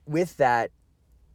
with 0.07 0.35
that 0.37 0.71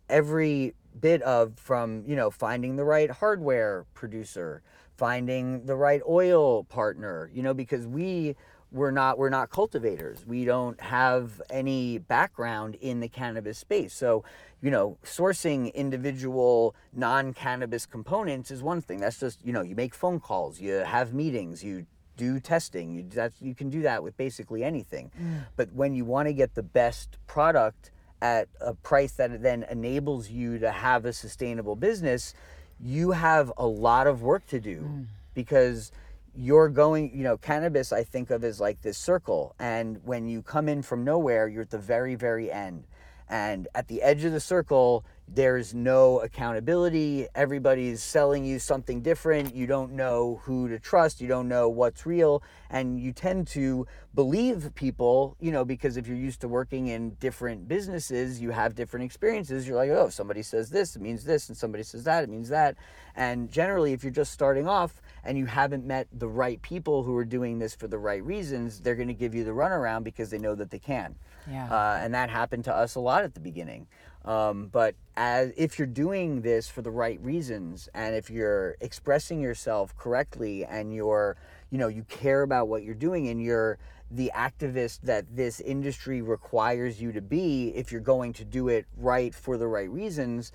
every 0.09 0.75
bit 1.01 1.23
of 1.23 1.57
from 1.57 2.03
you 2.07 2.17
know 2.17 2.31
finding 2.31 2.77
the 2.77 2.85
right 2.85 3.11
hardware 3.11 3.87
producer 3.95 4.61
finding 4.97 5.65
the 5.67 5.77
right 5.77 6.03
oil 6.09 6.65
partner 6.65 7.31
you 7.33 7.43
know 7.43 7.55
because 7.55 7.87
we 7.87 8.35
we're 8.73 8.91
not 8.91 9.19
we're 9.19 9.31
not 9.31 9.51
cultivators. 9.51 10.27
We 10.27 10.45
don't 10.45 10.81
have 10.81 11.41
any 11.51 11.99
background 11.99 12.77
in 12.81 13.01
the 13.01 13.09
cannabis 13.09 13.59
space. 13.59 13.95
So 13.95 14.25
you 14.67 14.71
know 14.71 14.99
sourcing 15.05 15.73
individual 15.75 16.75
non-cannabis 16.93 17.87
components 17.87 18.51
is 18.51 18.63
one 18.63 18.81
thing 18.81 18.99
that's 18.99 19.21
just 19.21 19.39
you 19.47 19.53
know 19.53 19.63
you 19.63 19.75
make 19.75 19.95
phone 19.95 20.19
calls 20.19 20.61
you 20.61 20.73
have 20.73 21.15
meetings 21.15 21.63
you 21.63 21.87
do 22.17 22.41
testing 22.41 22.91
you 22.95 23.05
that's 23.09 23.41
you 23.41 23.55
can 23.55 23.69
do 23.71 23.83
that 23.83 24.03
with 24.03 24.17
basically 24.17 24.65
anything 24.65 25.11
mm. 25.21 25.45
but 25.57 25.73
when 25.73 25.95
you 25.95 26.05
want 26.05 26.27
to 26.27 26.35
get 26.35 26.55
the 26.55 26.63
best 26.63 27.19
product 27.27 27.91
at 28.23 28.49
a 28.61 28.75
price 28.75 29.13
that 29.13 29.43
then 29.43 29.65
enables 29.71 30.31
you 30.31 30.59
to 30.59 30.71
have 30.71 31.05
a 31.05 31.13
sustainable 31.13 31.77
business, 31.77 32.35
you 32.81 33.13
have 33.13 33.53
a 33.57 33.67
lot 33.67 34.07
of 34.07 34.23
work 34.23 34.47
to 34.47 34.61
do 34.61 34.81
mm. 34.81 35.07
because 35.35 35.93
you're 36.35 36.69
going, 36.69 37.17
you 37.17 37.25
know, 37.25 37.37
cannabis 37.37 37.93
I 37.93 38.05
think 38.05 38.31
of 38.31 38.45
as 38.45 38.61
like 38.61 38.83
this 38.83 38.99
circle. 38.99 39.55
And 39.59 40.01
when 40.05 40.29
you 40.29 40.43
come 40.43 40.69
in 40.69 40.83
from 40.83 41.05
nowhere, 41.05 41.49
you're 41.49 41.63
at 41.63 41.71
the 41.71 41.79
very, 41.79 42.15
very 42.15 42.51
end. 42.51 42.85
And 43.29 43.67
at 43.75 43.89
the 43.89 44.03
edge 44.03 44.25
of 44.25 44.33
the 44.33 44.41
circle, 44.41 45.05
there's 45.29 45.75
no 45.75 46.21
accountability. 46.21 47.27
Everybody's 47.35 48.01
selling 48.01 48.45
you 48.45 48.61
something 48.61 49.03
different. 49.03 49.57
You 49.57 49.67
don't 49.67 49.93
know 49.93 50.41
who 50.45 50.69
to 50.69 50.79
trust. 50.79 51.21
You 51.21 51.27
don't 51.27 51.49
know 51.49 51.69
what's 51.69 52.07
real. 52.07 52.45
And 52.71 53.01
you 53.01 53.13
tend 53.13 53.49
to 53.49 53.87
believe 54.15 54.71
people, 54.77 55.37
you 55.41 55.51
know, 55.51 55.65
because 55.65 55.97
if 55.97 56.07
you're 56.07 56.17
used 56.17 56.41
to 56.43 56.49
working 56.49 56.87
in 56.87 57.11
different 57.15 57.67
businesses, 57.67 58.41
you 58.41 58.53
have 58.53 58.77
different 58.77 59.05
experiences. 59.05 59.67
You're 59.67 59.77
like, 59.77 59.91
oh, 59.91 60.09
somebody 60.09 60.43
says 60.43 60.71
this, 60.71 60.95
it 60.95 61.03
means 61.03 61.25
this, 61.25 61.49
and 61.49 61.59
somebody 61.59 61.83
says 61.83 62.05
that, 62.05 62.23
it 62.23 62.31
means 62.31 62.49
that. 62.51 62.77
And 63.17 63.51
generally, 63.51 63.93
if 63.93 64.05
you're 64.05 64.13
just 64.13 64.33
starting 64.33 64.69
off 64.69 65.03
and 65.25 65.37
you 65.37 65.47
haven't 65.47 65.85
met 65.85 66.07
the 66.13 66.29
right 66.29 66.63
people 66.63 67.03
who 67.03 67.17
are 67.17 67.25
doing 67.25 67.59
this 67.59 67.75
for 67.75 67.89
the 67.89 67.99
right 67.99 68.25
reasons, 68.25 68.81
they're 68.81 68.95
going 68.95 69.09
to 69.09 69.15
give 69.15 69.35
you 69.35 69.43
the 69.43 69.51
runaround 69.51 70.05
because 70.05 70.31
they 70.31 70.39
know 70.39 70.55
that 70.55 70.71
they 70.71 70.79
can. 70.79 71.17
Yeah. 71.51 71.69
Uh, 71.71 71.99
and 72.03 72.15
that 72.15 72.31
happened 72.31 72.65
to 72.65 72.75
us 72.75 72.95
a 72.95 73.01
lot 73.01 73.25
at 73.25 73.35
the 73.35 73.41
beginning. 73.41 73.87
Um, 74.25 74.69
but 74.73 74.97
as 75.17 75.53
if 75.57 75.79
you're 75.79 75.87
doing 75.87 76.43
this 76.43 76.69
for 76.69 76.83
the 76.83 76.91
right 76.91 77.21
reasons, 77.23 77.89
and 77.95 78.15
if 78.15 78.29
you're 78.29 78.77
expressing 78.81 79.41
yourself 79.41 79.97
correctly, 79.97 80.65
and 80.65 80.93
you're, 80.93 81.37
you 81.71 81.79
know, 81.79 81.87
you 81.89 82.03
care 82.05 82.43
about 82.43 82.67
what 82.67 82.83
you're 82.83 82.95
doing, 82.95 83.29
and 83.29 83.41
you're 83.41 83.79
the 84.11 84.33
activist 84.35 85.03
that 85.03 85.25
this 85.35 85.61
industry 85.61 86.23
requires 86.23 87.01
you 87.01 87.13
to 87.13 87.21
be, 87.21 87.69
if 87.75 87.93
you're 87.93 88.01
going 88.01 88.33
to 88.33 88.45
do 88.45 88.69
it 88.69 88.87
right 88.97 89.35
for 89.35 89.57
the 89.57 89.67
right 89.67 89.91
reasons, 89.91 90.53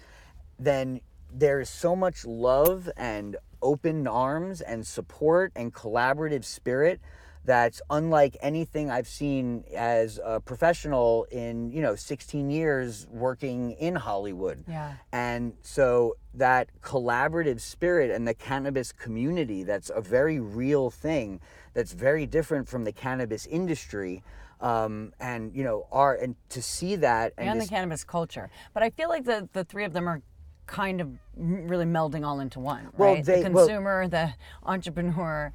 then 0.60 1.00
there's 1.34 1.70
so 1.70 1.96
much 1.96 2.26
love 2.26 2.90
and 2.98 3.38
open 3.62 4.08
arms 4.08 4.62
and 4.62 4.86
support 4.86 5.52
and 5.56 5.74
collaborative 5.74 6.44
spirit 6.44 7.00
that's 7.44 7.82
unlike 7.90 8.38
anything 8.42 8.92
I've 8.92 9.08
seen 9.08 9.64
as 9.76 10.20
a 10.24 10.40
professional 10.40 11.26
in, 11.32 11.72
you 11.72 11.82
know, 11.82 11.96
16 11.96 12.52
years 12.52 13.08
working 13.10 13.72
in 13.74 13.96
Hollywood. 13.96 14.64
Yeah. 14.68 14.94
And 15.12 15.54
so 15.62 16.18
that 16.36 16.70
collaborative 16.82 17.60
spirit 17.60 18.12
and 18.12 18.28
the 18.28 18.34
cannabis 18.36 18.92
community, 18.92 19.64
that's 19.64 19.90
a 19.94 20.02
very 20.02 20.40
real 20.40 20.90
thing 20.92 21.40
that's 21.74 21.94
very 21.94 22.26
different 22.26 22.68
from 22.68 22.84
the 22.84 22.92
cannabis 22.92 23.46
industry. 23.48 24.24
Um, 24.60 25.12
and 25.20 25.52
you 25.56 25.64
know, 25.64 25.88
are 25.92 26.14
and 26.14 26.36
to 26.50 26.62
see 26.62 26.96
that 26.98 27.34
and, 27.40 27.50
and 27.50 27.60
the 27.60 27.64
just- 27.64 27.72
cannabis 27.72 28.04
culture. 28.04 28.52
But 28.76 28.84
I 28.84 28.92
feel 28.92 29.10
like 29.10 29.26
the 29.26 29.50
the 29.54 29.64
three 29.64 29.86
of 29.86 29.94
them 29.94 30.08
are 30.08 30.22
kind 30.68 31.02
of 31.02 31.10
really 31.36 31.86
melding 31.86 32.24
all 32.24 32.40
into 32.40 32.60
one, 32.60 32.90
Well, 32.96 33.16
right? 33.16 33.26
they- 33.26 33.42
the 33.42 33.50
well- 33.50 33.66
consumer, 33.66 34.08
the 34.08 34.34
entrepreneur, 34.64 35.52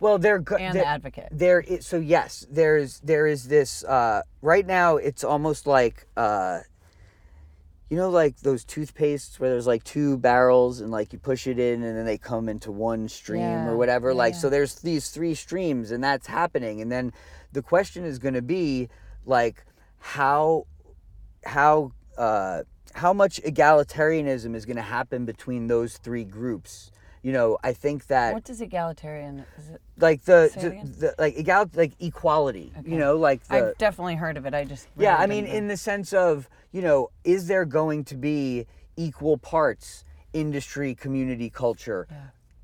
well 0.00 0.18
they're 0.18 0.38
good. 0.40 0.60
and 0.60 0.74
they're- 0.74 0.82
the 0.82 0.88
advocate. 0.88 1.28
there 1.30 1.60
is 1.60 1.86
so 1.86 1.98
yes 1.98 2.46
there's 2.50 3.00
there 3.00 3.26
is 3.26 3.48
this 3.48 3.84
uh 3.84 4.22
right 4.42 4.66
now 4.66 4.96
it's 4.96 5.22
almost 5.22 5.66
like 5.66 6.06
uh 6.16 6.60
you 7.88 7.96
know 7.96 8.08
like 8.10 8.36
those 8.40 8.64
toothpastes 8.64 9.38
where 9.40 9.50
there's 9.50 9.66
like 9.66 9.82
two 9.84 10.16
barrels 10.18 10.80
and 10.80 10.90
like 10.90 11.12
you 11.12 11.18
push 11.18 11.46
it 11.46 11.58
in 11.58 11.82
and 11.82 11.96
then 11.96 12.04
they 12.06 12.18
come 12.18 12.48
into 12.48 12.70
one 12.70 13.08
stream 13.08 13.40
Yeah, 13.42 13.68
or 13.68 13.76
whatever 13.76 14.10
yeah, 14.10 14.16
like 14.16 14.34
yeah. 14.34 14.38
so 14.40 14.50
there's 14.50 14.76
these 14.76 15.10
three 15.10 15.34
streams 15.34 15.90
and 15.90 16.02
that's 16.02 16.26
happening 16.26 16.80
and 16.80 16.90
then 16.90 17.12
the 17.52 17.62
question 17.62 18.04
is 18.04 18.18
going 18.18 18.34
to 18.34 18.42
be 18.42 18.88
like 19.26 19.64
how 19.98 20.66
how 21.44 21.92
uh 22.16 22.62
how 22.94 23.12
much 23.12 23.40
egalitarianism 23.42 24.54
is 24.54 24.64
going 24.66 24.76
to 24.76 24.82
happen 24.82 25.24
between 25.24 25.66
those 25.68 25.96
three 25.98 26.24
groups 26.24 26.90
you 27.22 27.32
know 27.32 27.58
i 27.62 27.72
think 27.72 28.06
that 28.06 28.32
What 28.32 28.44
does 28.44 28.60
egalitarian? 28.60 29.44
Is 29.58 29.68
it? 29.70 29.80
like 29.98 30.24
the, 30.24 30.50
the, 30.54 30.70
the 31.00 31.14
like 31.18 31.36
egal 31.36 31.70
like 31.74 31.92
equality 32.00 32.72
Okay. 32.78 32.90
you 32.90 32.98
know 32.98 33.16
like 33.16 33.46
the 33.48 33.54
I've 33.68 33.78
definitely 33.78 34.14
heard 34.16 34.36
of 34.36 34.46
it. 34.46 34.54
I 34.54 34.64
just 34.64 34.88
yeah 34.98 35.16
i 35.16 35.26
mean 35.26 35.44
didn't 35.44 35.56
in 35.58 35.68
the 35.68 35.76
sense 35.76 36.12
of 36.12 36.48
you 36.72 36.82
know 36.82 37.10
is 37.24 37.46
there 37.48 37.64
going 37.66 38.04
to 38.04 38.16
be 38.16 38.66
equal 38.96 39.36
parts 39.38 40.04
industry 40.32 40.94
community 40.94 41.50
culture 41.50 42.06
Yeah. 42.10 42.16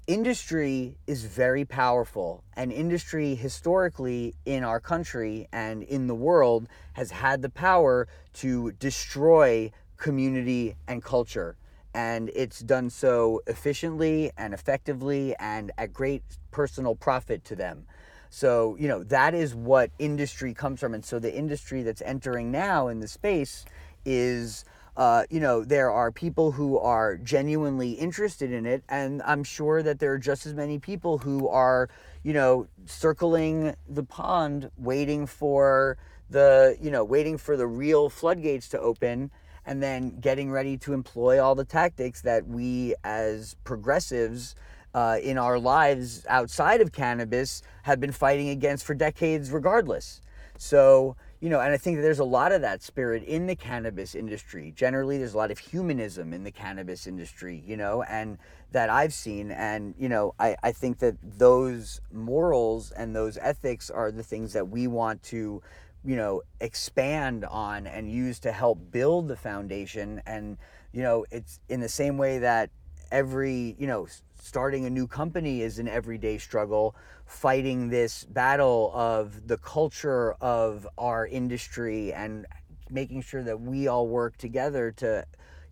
industry 0.06 0.96
is 1.06 1.24
very 1.24 1.64
powerful 1.64 2.42
and 2.54 2.72
industry 2.72 3.34
historically 3.34 4.34
in 4.44 4.64
our 4.64 4.80
country 4.80 5.48
and 5.52 5.82
in 5.82 6.06
the 6.06 6.14
world 6.14 6.68
has 6.94 7.10
had 7.10 7.42
the 7.42 7.50
power 7.50 8.06
to 8.34 8.72
destroy 8.72 9.70
community 9.96 10.76
and 10.86 11.02
culture 11.02 11.56
and 11.96 12.30
it's 12.35 12.61
done 12.61 12.90
so 12.90 13.42
efficiently 13.46 14.30
and 14.37 14.52
effectively 14.52 15.35
and 15.38 15.72
at 15.78 15.94
great 15.94 16.22
personal 16.50 16.94
profit 16.94 17.42
to 17.46 17.56
them. 17.56 17.87
So 18.28 18.76
you 18.78 18.87
know 18.87 19.02
that 19.04 19.35
is 19.35 19.54
what 19.54 19.90
industry 19.98 20.52
comes 20.52 20.78
from. 20.78 20.92
And 20.92 21.04
so 21.04 21.18
the 21.18 21.35
industry 21.35 21.82
that's 21.82 22.02
entering 22.02 22.52
now 22.52 22.88
in 22.88 23.00
the 23.00 23.09
space 23.09 23.64
is 24.04 24.64
uh, 24.96 25.24
you 25.28 25.40
know, 25.40 25.62
there 25.62 25.90
are 25.90 26.11
people 26.11 26.52
who 26.52 26.78
are 26.78 27.18
genuinely 27.18 27.92
interested 27.92 28.50
in 28.50 28.64
it, 28.64 28.82
and 28.88 29.20
I'm 29.22 29.44
sure 29.44 29.82
that 29.82 29.98
there 29.98 30.12
are 30.12 30.18
just 30.18 30.46
as 30.46 30.54
many 30.54 30.78
people 30.78 31.18
who 31.18 31.48
are, 31.48 31.90
you 32.22 32.32
know, 32.32 32.66
circling 32.87 33.74
the 33.87 34.04
pond, 34.04 34.70
waiting 34.78 35.26
for 35.26 35.98
the, 36.30 36.78
you 36.80 36.90
know, 36.90 37.04
waiting 37.04 37.37
for 37.37 37.59
the 37.59 37.66
real 37.66 38.09
floodgates 38.09 38.70
to 38.70 38.80
open, 38.80 39.30
and 39.66 39.83
then 39.83 40.20
getting 40.20 40.50
ready 40.50 40.79
to 40.79 40.94
employ 40.94 41.42
all 41.42 41.55
the 41.55 41.64
tactics 41.64 42.22
that 42.22 42.46
we 42.46 42.94
as 43.05 43.57
progressives 43.64 44.55
uh, 44.94 45.18
in 45.22 45.37
our 45.37 45.59
lives 45.59 46.24
outside 46.29 46.81
of 46.81 46.92
cannabis 46.92 47.62
have 47.83 48.00
been 48.00 48.12
fighting 48.12 48.48
against 48.48 48.85
for 48.85 48.94
decades, 48.94 49.50
regardless. 49.50 50.22
So, 50.57 51.16
you 51.40 51.50
know, 51.50 51.61
and 51.61 51.74
I 51.74 51.76
think 51.76 51.96
that 51.96 52.02
there's 52.02 52.18
a 52.18 52.24
lot 52.24 52.50
of 52.52 52.62
that 52.62 52.83
spirit 52.83 53.22
in 53.24 53.46
the 53.46 53.55
cannabis 53.55 54.14
industry. 54.14 54.72
Generally, 54.74 55.18
there's 55.18 55.35
a 55.35 55.37
lot 55.37 55.50
of 55.50 55.59
humanism 55.59 56.33
in 56.33 56.44
the 56.44 56.50
cannabis 56.50 57.07
industry, 57.07 57.62
you 57.66 57.76
know, 57.76 58.02
and 58.05 58.38
that 58.72 58.88
I've 58.88 59.12
seen. 59.12 59.50
And, 59.50 59.94
you 59.98 60.09
know, 60.09 60.35
I, 60.38 60.57
I 60.62 60.72
think 60.72 60.98
that 61.00 61.16
those 61.22 62.00
morals 62.11 62.90
and 62.92 63.14
those 63.14 63.37
ethics 63.37 63.90
are 63.90 64.11
the 64.11 64.22
things 64.22 64.55
that 64.55 64.68
we 64.68 64.87
want 64.87 65.22
to, 65.24 65.62
you 66.06 66.16
know, 66.16 66.42
expand 66.60 67.44
on 67.44 67.86
and 67.86 68.10
use 68.10 68.38
to 68.40 68.52
help 68.52 68.78
build 68.92 69.28
the 69.28 69.36
foundation. 69.36 70.22
And, 70.24 70.56
you 70.92 71.02
know, 71.02 71.26
it's 71.30 71.60
in 71.68 71.80
the 71.80 71.88
same 71.88 72.16
way 72.16 72.38
that 72.38 72.70
every, 73.10 73.76
you 73.78 73.86
know, 73.86 74.06
starting 74.40 74.86
a 74.86 74.90
new 74.90 75.06
company 75.06 75.62
is 75.62 75.78
an 75.78 75.88
everyday 75.88 76.38
struggle 76.38 76.94
fighting 77.26 77.88
this 77.90 78.24
battle 78.24 78.92
of 78.94 79.48
the 79.48 79.58
culture 79.58 80.34
of 80.34 80.86
our 80.96 81.26
industry 81.26 82.12
and 82.12 82.46
making 82.88 83.20
sure 83.20 83.42
that 83.42 83.60
we 83.60 83.88
all 83.88 84.06
work 84.06 84.36
together 84.36 84.92
to 84.92 85.26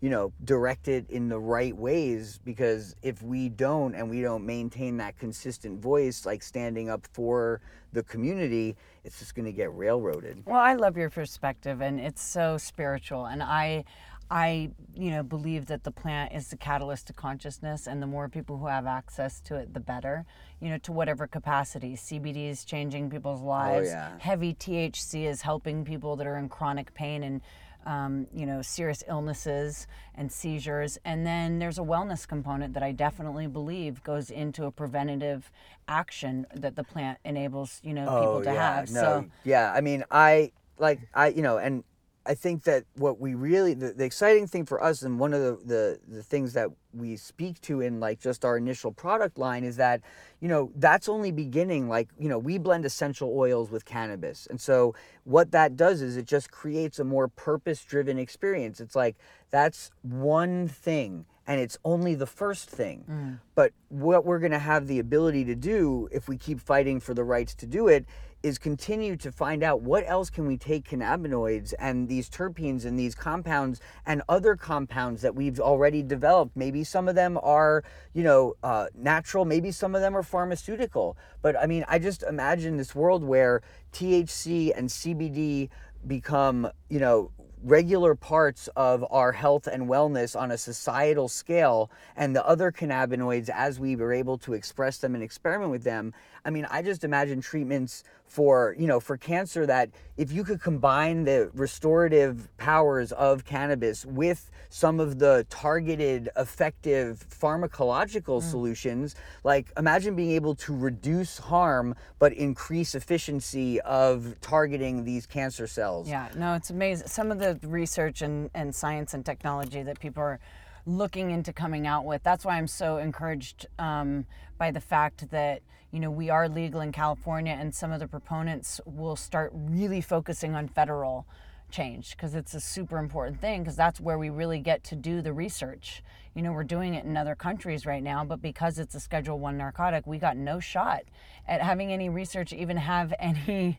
you 0.04 0.10
know 0.10 0.34
direct 0.44 0.86
it 0.86 1.08
in 1.08 1.30
the 1.30 1.38
right 1.38 1.74
ways 1.74 2.38
because 2.44 2.94
if 3.00 3.22
we 3.22 3.48
don't 3.48 3.94
and 3.94 4.10
we 4.10 4.20
don't 4.20 4.44
maintain 4.44 4.98
that 4.98 5.18
consistent 5.18 5.80
voice 5.80 6.26
like 6.26 6.42
standing 6.42 6.90
up 6.90 7.06
for 7.14 7.62
the 7.94 8.02
community 8.02 8.76
it's 9.02 9.18
just 9.18 9.34
going 9.34 9.46
to 9.46 9.52
get 9.52 9.74
railroaded 9.74 10.42
Well, 10.44 10.60
I 10.60 10.74
love 10.74 10.98
your 10.98 11.10
perspective, 11.10 11.80
and 11.80 12.00
it's 12.00 12.22
so 12.22 12.58
spiritual. 12.58 13.26
And 13.26 13.42
I, 13.42 13.84
I, 14.30 14.70
you 14.94 15.10
know, 15.10 15.22
believe 15.22 15.66
that 15.66 15.84
the 15.84 15.90
plant 15.90 16.32
is 16.32 16.48
the 16.48 16.56
catalyst 16.56 17.06
to 17.08 17.12
consciousness, 17.12 17.86
and 17.86 18.02
the 18.02 18.06
more 18.06 18.28
people 18.28 18.58
who 18.58 18.66
have 18.66 18.86
access 18.86 19.40
to 19.42 19.56
it, 19.56 19.74
the 19.74 19.80
better. 19.80 20.24
You 20.60 20.70
know, 20.70 20.78
to 20.78 20.92
whatever 20.92 21.26
capacity. 21.26 21.94
CBD 21.94 22.48
is 22.48 22.64
changing 22.64 23.10
people's 23.10 23.42
oh, 23.42 23.46
lives. 23.46 23.88
yeah. 23.88 24.12
Heavy 24.18 24.54
THC 24.54 25.26
is 25.26 25.42
helping 25.42 25.84
people 25.84 26.16
that 26.16 26.26
are 26.26 26.36
in 26.36 26.48
chronic 26.48 26.92
pain 26.94 27.22
and. 27.22 27.40
Um, 27.86 28.26
you 28.34 28.46
know, 28.46 28.62
serious 28.62 29.04
illnesses 29.08 29.86
and 30.14 30.32
seizures. 30.32 30.98
And 31.04 31.26
then 31.26 31.58
there's 31.58 31.78
a 31.78 31.82
wellness 31.82 32.26
component 32.26 32.72
that 32.74 32.82
I 32.82 32.92
definitely 32.92 33.46
believe 33.46 34.02
goes 34.02 34.30
into 34.30 34.64
a 34.64 34.70
preventative 34.70 35.50
action 35.86 36.46
that 36.54 36.76
the 36.76 36.84
plant 36.84 37.18
enables, 37.24 37.80
you 37.84 37.92
know, 37.92 38.04
people 38.04 38.42
to 38.42 38.52
have. 38.52 38.88
Oh, 38.88 38.94
No, 38.94 39.00
So, 39.00 39.26
yeah, 39.44 39.72
I 39.74 39.82
mean, 39.82 40.04
I 40.10 40.52
like 40.78 41.00
I 41.12 41.28
you 41.28 41.42
know, 41.42 41.58
and 41.58 41.84
I 42.26 42.34
think 42.34 42.64
that 42.64 42.84
what 42.94 43.20
we 43.20 43.34
really 43.34 43.74
the, 43.74 43.92
the 43.92 44.04
exciting 44.04 44.46
thing 44.46 44.64
for 44.64 44.82
us 44.82 45.02
and 45.02 45.18
one 45.18 45.34
of 45.34 45.40
the, 45.40 45.58
the 45.64 46.00
the 46.16 46.22
things 46.22 46.54
that 46.54 46.68
we 46.92 47.16
speak 47.16 47.60
to 47.62 47.80
in 47.80 48.00
like 48.00 48.20
just 48.20 48.44
our 48.44 48.56
initial 48.56 48.92
product 48.92 49.36
line 49.36 49.64
is 49.64 49.76
that 49.76 50.00
you 50.40 50.48
know 50.48 50.70
that's 50.76 51.08
only 51.08 51.32
beginning 51.32 51.88
like 51.88 52.08
you 52.18 52.28
know 52.28 52.38
we 52.38 52.56
blend 52.58 52.84
essential 52.84 53.36
oils 53.36 53.70
with 53.70 53.84
cannabis. 53.84 54.46
And 54.48 54.60
so 54.60 54.94
what 55.24 55.50
that 55.52 55.76
does 55.76 56.00
is 56.00 56.16
it 56.16 56.26
just 56.26 56.50
creates 56.50 56.98
a 56.98 57.04
more 57.04 57.28
purpose 57.28 57.84
driven 57.84 58.18
experience. 58.18 58.80
It's 58.80 58.96
like 58.96 59.16
that's 59.50 59.90
one 60.02 60.66
thing 60.68 61.26
and 61.46 61.60
it's 61.60 61.78
only 61.84 62.14
the 62.14 62.26
first 62.26 62.70
thing. 62.70 63.04
Mm. 63.08 63.38
But 63.54 63.72
what 63.88 64.24
we're 64.24 64.38
going 64.38 64.52
to 64.52 64.58
have 64.58 64.86
the 64.86 64.98
ability 64.98 65.44
to 65.44 65.54
do 65.54 66.08
if 66.10 66.26
we 66.26 66.38
keep 66.38 66.60
fighting 66.60 67.00
for 67.00 67.12
the 67.12 67.24
rights 67.24 67.54
to 67.56 67.66
do 67.66 67.88
it 67.88 68.06
is 68.44 68.58
continue 68.58 69.16
to 69.16 69.32
find 69.32 69.62
out 69.62 69.80
what 69.80 70.04
else 70.06 70.28
can 70.28 70.46
we 70.46 70.58
take 70.58 70.86
cannabinoids 70.86 71.72
and 71.78 72.08
these 72.08 72.28
terpenes 72.28 72.84
and 72.84 72.98
these 72.98 73.14
compounds 73.14 73.80
and 74.04 74.20
other 74.28 74.54
compounds 74.54 75.22
that 75.22 75.34
we've 75.34 75.58
already 75.58 76.02
developed. 76.02 76.54
Maybe 76.54 76.84
some 76.84 77.08
of 77.08 77.14
them 77.14 77.38
are 77.42 77.82
you 78.12 78.22
know 78.22 78.54
uh, 78.62 78.86
natural 78.94 79.46
maybe 79.46 79.70
some 79.70 79.94
of 79.94 80.02
them 80.02 80.14
are 80.14 80.22
pharmaceutical. 80.22 81.16
But 81.40 81.56
i 81.58 81.66
mean 81.66 81.84
i 81.88 81.98
just 81.98 82.22
imagine 82.22 82.76
this 82.76 82.94
world 82.94 83.24
where 83.24 83.62
thc 83.92 84.72
and 84.76 84.88
cbd 84.88 85.70
become 86.06 86.68
you 86.90 87.00
know 87.00 87.30
regular 87.64 88.14
parts 88.14 88.68
of 88.76 89.04
our 89.10 89.32
health 89.32 89.66
and 89.66 89.88
wellness 89.88 90.38
on 90.38 90.50
a 90.50 90.58
societal 90.58 91.28
scale 91.28 91.90
and 92.14 92.36
the 92.36 92.46
other 92.46 92.70
cannabinoids 92.70 93.48
as 93.48 93.80
we 93.80 93.96
were 93.96 94.12
able 94.12 94.36
to 94.36 94.52
express 94.52 94.98
them 94.98 95.14
and 95.14 95.24
experiment 95.24 95.70
with 95.70 95.82
them 95.82 96.12
i 96.44 96.50
mean 96.50 96.66
i 96.70 96.82
just 96.82 97.04
imagine 97.04 97.40
treatments 97.40 98.04
for 98.26 98.74
you 98.78 98.86
know 98.86 99.00
for 99.00 99.16
cancer 99.16 99.66
that 99.66 99.90
if 100.16 100.32
you 100.32 100.44
could 100.44 100.60
combine 100.60 101.24
the 101.24 101.50
restorative 101.54 102.48
powers 102.56 103.12
of 103.12 103.44
cannabis 103.44 104.04
with 104.06 104.50
some 104.70 104.98
of 104.98 105.18
the 105.18 105.46
targeted 105.50 106.28
effective 106.36 107.24
pharmacological 107.28 108.40
mm. 108.40 108.42
solutions 108.42 109.14
like 109.44 109.70
imagine 109.76 110.16
being 110.16 110.30
able 110.30 110.54
to 110.54 110.74
reduce 110.74 111.38
harm 111.38 111.94
but 112.18 112.32
increase 112.32 112.94
efficiency 112.94 113.80
of 113.82 114.34
targeting 114.40 115.04
these 115.04 115.26
cancer 115.26 115.66
cells 115.66 116.08
Yeah, 116.08 116.28
no, 116.36 116.54
it's 116.54 116.70
amazing. 116.70 117.08
Some 117.08 117.30
of 117.30 117.38
the 117.38 117.58
research 117.62 118.22
and, 118.22 118.50
and 118.54 118.74
science 118.74 119.14
and 119.14 119.24
technology 119.24 119.82
that 119.82 119.98
people 119.98 120.22
are 120.22 120.40
looking 120.86 121.30
into 121.30 121.52
coming 121.52 121.86
out 121.86 122.04
with. 122.04 122.22
That's 122.22 122.44
why 122.44 122.56
I'm 122.56 122.66
so 122.66 122.98
encouraged 122.98 123.66
um, 123.78 124.26
by 124.58 124.70
the 124.70 124.80
fact 124.80 125.30
that 125.30 125.62
you 125.90 126.00
know 126.00 126.10
we 126.10 126.30
are 126.30 126.48
legal 126.48 126.80
in 126.80 126.92
California, 126.92 127.56
and 127.58 127.74
some 127.74 127.92
of 127.92 128.00
the 128.00 128.08
proponents 128.08 128.80
will 128.84 129.16
start 129.16 129.52
really 129.54 130.00
focusing 130.00 130.54
on 130.54 130.68
federal 130.68 131.26
change 131.70 132.10
because 132.10 132.34
it's 132.34 132.54
a 132.54 132.60
super 132.60 132.98
important 132.98 133.40
thing 133.40 133.62
because 133.62 133.76
that's 133.76 134.00
where 134.00 134.18
we 134.18 134.30
really 134.30 134.60
get 134.60 134.84
to 134.84 134.94
do 134.94 135.20
the 135.20 135.32
research. 135.32 136.02
You 136.34 136.42
know, 136.42 136.52
we're 136.52 136.64
doing 136.64 136.94
it 136.94 137.04
in 137.04 137.16
other 137.16 137.34
countries 137.34 137.86
right 137.86 138.02
now, 138.02 138.24
but 138.24 138.40
because 138.42 138.78
it's 138.78 138.94
a 138.94 139.00
Schedule 139.00 139.38
One 139.38 139.56
narcotic, 139.56 140.06
we 140.06 140.18
got 140.18 140.36
no 140.36 140.60
shot 140.60 141.02
at 141.46 141.62
having 141.62 141.92
any 141.92 142.08
research 142.08 142.52
even 142.52 142.76
have 142.76 143.12
any 143.18 143.78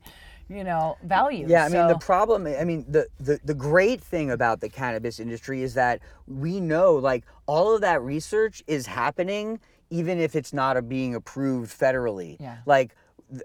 you 0.50 0.64
know 0.64 0.98
value. 1.04 1.46
Yeah, 1.48 1.66
I 1.66 1.70
mean 1.70 1.88
the 1.88 1.98
problem. 1.98 2.48
I 2.48 2.64
mean 2.64 2.86
the, 2.88 3.08
the 3.20 3.40
the 3.44 3.54
great 3.54 4.02
thing 4.02 4.32
about 4.32 4.62
the 4.62 4.70
cannabis 4.70 5.20
industry 5.20 5.62
is 5.62 5.74
that 5.76 6.02
we 6.28 6.60
know 6.60 6.94
like 6.94 7.24
all 7.46 7.74
of 7.74 7.82
that 7.82 8.02
research 8.02 8.64
is 8.68 8.86
happening 8.86 9.60
even 9.90 10.20
if 10.20 10.36
it's 10.36 10.54
not 10.54 10.78
a 10.78 10.82
being 10.82 11.16
approved 11.16 11.72
federally. 11.72 12.38
Yeah. 12.40 12.58
Like, 12.66 12.96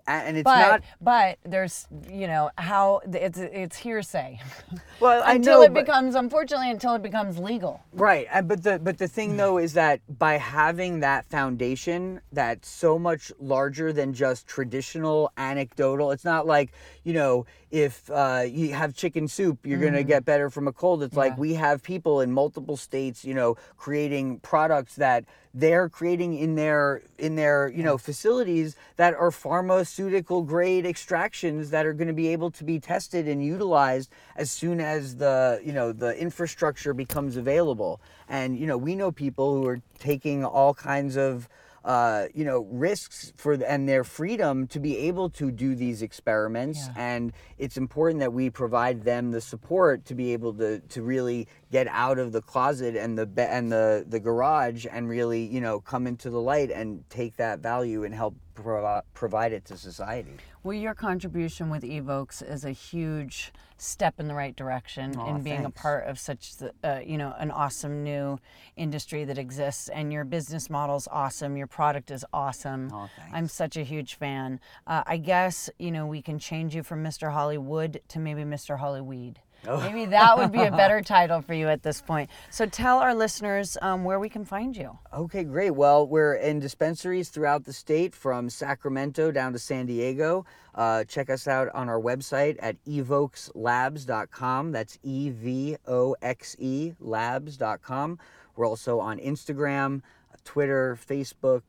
and 0.07 0.37
it's 0.37 0.45
but 0.45 0.59
not. 0.59 0.83
but 1.01 1.39
there's 1.45 1.87
you 2.09 2.27
know 2.27 2.51
how 2.59 3.01
it's 3.13 3.39
it's 3.39 3.77
hearsay 3.77 4.39
Well, 5.01 5.23
I 5.25 5.35
until 5.35 5.61
know, 5.61 5.63
it 5.65 5.73
but- 5.73 5.87
becomes 5.87 6.15
unfortunately 6.15 6.71
until 6.71 6.95
it 6.95 7.03
becomes 7.03 7.39
legal 7.39 7.81
Right, 7.93 8.27
and 8.31 8.47
but 8.47 8.63
the 8.63 8.79
but 8.79 8.99
the 8.99 9.07
Mm. 9.07 9.11
thing 9.11 9.37
though 9.37 9.59
is 9.59 9.73
that 9.75 10.01
by 10.19 10.35
having 10.39 11.01
that 11.01 11.25
foundation 11.27 12.21
that's 12.33 12.69
so 12.69 12.99
much 12.99 13.33
larger 13.41 13.93
than 13.93 14.13
just 14.13 14.47
traditional 14.47 15.33
anecdotal. 15.37 16.11
It's 16.13 16.25
not 16.25 16.47
like 16.47 16.73
you 17.03 17.13
know 17.15 17.47
if 17.71 18.11
uh, 18.11 18.45
you 18.49 18.73
have 18.75 18.95
chicken 18.95 19.29
soup, 19.29 19.65
you're 19.65 19.79
gonna 19.81 20.03
get 20.03 20.25
better 20.25 20.51
from 20.51 20.67
a 20.69 20.73
cold. 20.73 21.03
It's 21.03 21.17
like 21.17 21.35
Mm. 21.35 21.39
We 21.39 21.55
have 21.55 21.83
people 21.83 22.21
in 22.21 22.33
multiple 22.33 22.77
states, 22.77 23.25
you 23.25 23.33
know, 23.35 23.57
creating 23.77 24.41
products 24.41 24.97
that 24.97 25.25
they're 25.55 25.89
creating 25.89 26.35
in 26.35 26.55
their 26.57 27.03
in 27.19 27.35
their 27.37 27.69
you 27.69 27.83
know 27.83 27.97
facilities 27.99 28.77
that 28.97 29.15
are 29.15 29.31
pharmaceutical 29.71 30.43
grade 30.43 30.85
extractions 30.85 31.71
that 31.71 31.87
are 31.87 31.93
going 31.93 32.09
to 32.09 32.13
be 32.13 32.27
able 32.27 32.51
to 32.51 32.65
be 32.65 32.81
tested 32.81 33.29
and 33.29 33.45
utilized 33.45 34.11
as 34.35 34.51
soon 34.51 34.81
as 34.81 35.15
the 35.19 35.61
you 35.65 35.73
know 35.73 35.93
the 35.93 36.21
infrastructure 36.21 36.93
becomes 36.93 37.37
available. 37.37 38.01
And 38.29 38.59
you 38.59 38.67
know 38.67 38.77
we 38.77 38.97
know 38.97 39.13
people 39.13 39.55
who 39.55 39.65
are 39.69 39.81
taking 40.01 40.45
all 40.45 40.75
kinds 40.75 41.17
of 41.17 41.49
uh, 41.85 42.27
you 42.35 42.45
know 42.45 42.67
risks 42.71 43.33
for 43.37 43.57
the, 43.57 43.71
and 43.71 43.89
their 43.89 44.05
freedom 44.05 44.67
to 44.67 44.79
be 44.81 44.97
able 44.99 45.31
to 45.31 45.51
do 45.51 45.75
these 45.75 46.03
experiments 46.03 46.79
Yeah. 46.89 46.93
and 47.15 47.33
it's 47.59 47.77
important 47.77 48.21
that 48.21 48.33
we 48.33 48.51
provide 48.51 49.05
them 49.05 49.31
the 49.31 49.41
support 49.41 50.05
to 50.07 50.15
be 50.15 50.33
able 50.33 50.53
to 50.55 50.81
to 50.81 51.03
really 51.03 51.49
get 51.73 51.87
out 51.89 52.19
of 52.19 52.33
the 52.33 52.43
closet 52.43 52.97
and 52.97 53.19
the 53.19 53.27
and 53.51 53.73
the 53.73 54.05
the 54.07 54.21
garage 54.21 54.87
and 54.91 55.09
really 55.09 55.43
you 55.47 55.61
know 55.61 55.81
come 55.81 56.07
into 56.07 56.29
the 56.31 56.41
light 56.41 56.71
and 56.71 57.03
take 57.09 57.37
that 57.37 57.61
value 57.61 58.05
and 58.05 58.15
help 58.15 58.35
provi- 58.55 59.07
provide 59.15 59.53
it 59.53 59.65
to 59.65 59.77
society 59.79 60.33
well 60.63 60.75
your 60.75 60.95
contribution 60.95 61.71
with 61.71 61.83
Evoxe 61.83 62.43
is 62.43 62.65
a 62.65 62.71
huge 62.71 63.53
step 63.79 64.21
in 64.21 64.29
the 64.29 64.35
right 64.35 64.55
direction 64.55 65.17
Aw, 65.17 65.35
in 65.37 65.43
being 65.43 65.65
a 65.65 65.71
part 65.71 66.07
of 66.07 66.19
such 66.19 66.57
the, 66.57 66.73
uh, 66.85 67.01
you 67.05 67.17
know 67.17 67.35
an 67.39 67.51
awesome 67.51 68.03
new 68.05 68.39
industry 68.77 69.25
that 69.25 69.39
exists. 69.39 69.89
And 69.89 70.13
your 70.13 70.25
business 70.25 70.69
model's 70.69 71.09
awesome. 71.11 71.57
Your 71.57 71.67
product 71.67 72.11
is 72.11 72.25
awesome. 72.33 72.91
Aw, 72.93 73.09
thanks. 73.17 73.33
i'm 73.35 73.49
such 73.49 73.77
a 73.77 73.83
huge 73.83 74.15
fan. 74.15 74.61
Uh, 74.87 75.03
i 75.07 75.17
guess 75.17 75.71
you 75.79 75.91
know 75.91 76.07
we 76.07 76.21
can 76.23 76.39
change 76.39 76.75
you 76.75 76.83
from 76.83 77.03
mr 77.03 77.33
hollywood 77.33 78.01
to 78.09 78.19
maybe 78.19 78.43
mr 78.43 78.79
hollyweed 78.79 79.41
Oh. 79.69 79.81
Maybe 79.81 80.07
that 80.07 80.39
would 80.39 80.53
be 80.53 80.63
a 80.63 80.71
better 80.71 81.03
title 81.05 81.43
for 81.43 81.55
you 81.55 81.69
at 81.69 81.83
this 81.83 82.01
point. 82.01 82.31
So 82.51 82.67
tell 82.67 82.99
our 82.99 83.15
listeners 83.15 83.77
um, 83.83 84.05
where 84.05 84.19
we 84.19 84.29
can 84.29 84.45
find 84.45 84.77
you. 84.77 84.99
Okay, 85.13 85.45
great. 85.45 85.71
Well, 85.71 86.07
we're 86.07 86.35
in 86.35 86.61
dispensaries 86.61 87.29
throughout 87.29 87.65
the 87.65 87.73
state 87.73 88.15
from 88.15 88.49
Sacramento 88.49 89.31
down 89.31 89.53
to 89.53 89.59
San 89.59 89.87
Diego. 89.87 90.47
Uh, 90.75 91.05
check 91.05 91.29
us 91.29 91.47
out 91.47 91.69
on 91.75 91.89
our 91.89 92.01
website 92.01 92.57
at 92.61 92.83
evoxelabs.com. 92.87 94.73
That's 94.73 94.99
E 95.03 95.31
V 95.31 95.77
O 95.87 96.17
X 96.23 96.57
E 96.59 96.93
labs.com. 96.99 98.19
We're 98.57 98.67
also 98.67 99.01
on 99.01 99.19
Instagram, 99.19 100.03
Twitter, 100.45 100.99
Facebook, 101.09 101.63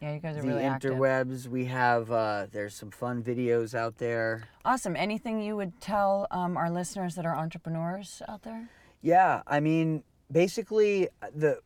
Yeah, 0.00 0.14
you 0.14 0.20
guys 0.20 0.36
are 0.36 0.42
the 0.42 0.48
really 0.48 0.62
active. 0.64 0.94
interwebs. 0.94 1.48
We 1.48 1.64
have, 1.64 2.10
uh, 2.12 2.46
there's 2.52 2.74
some 2.74 2.90
fun 2.90 3.22
videos 3.22 3.74
out 3.74 3.98
there. 3.98 4.48
Awesome. 4.64 4.94
Anything 4.94 5.40
you 5.40 5.56
would 5.56 5.80
tell 5.80 6.28
um, 6.30 6.56
our 6.56 6.70
listeners 6.70 7.16
that 7.16 7.26
are 7.26 7.36
entrepreneurs 7.36 8.22
out 8.28 8.42
there? 8.42 8.68
Yeah, 9.02 9.42
I 9.46 9.60
mean, 9.60 10.04
basically, 10.30 11.08
the 11.34 11.60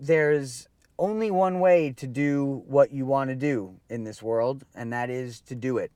there's 0.00 0.68
only 0.98 1.30
one 1.30 1.60
way 1.60 1.92
to 1.92 2.06
do 2.06 2.62
what 2.66 2.90
you 2.90 3.06
want 3.06 3.30
to 3.30 3.36
do 3.36 3.76
in 3.88 4.04
this 4.04 4.22
world, 4.22 4.64
and 4.74 4.92
that 4.92 5.10
is 5.10 5.40
to 5.42 5.54
do 5.54 5.78
it. 5.78 5.92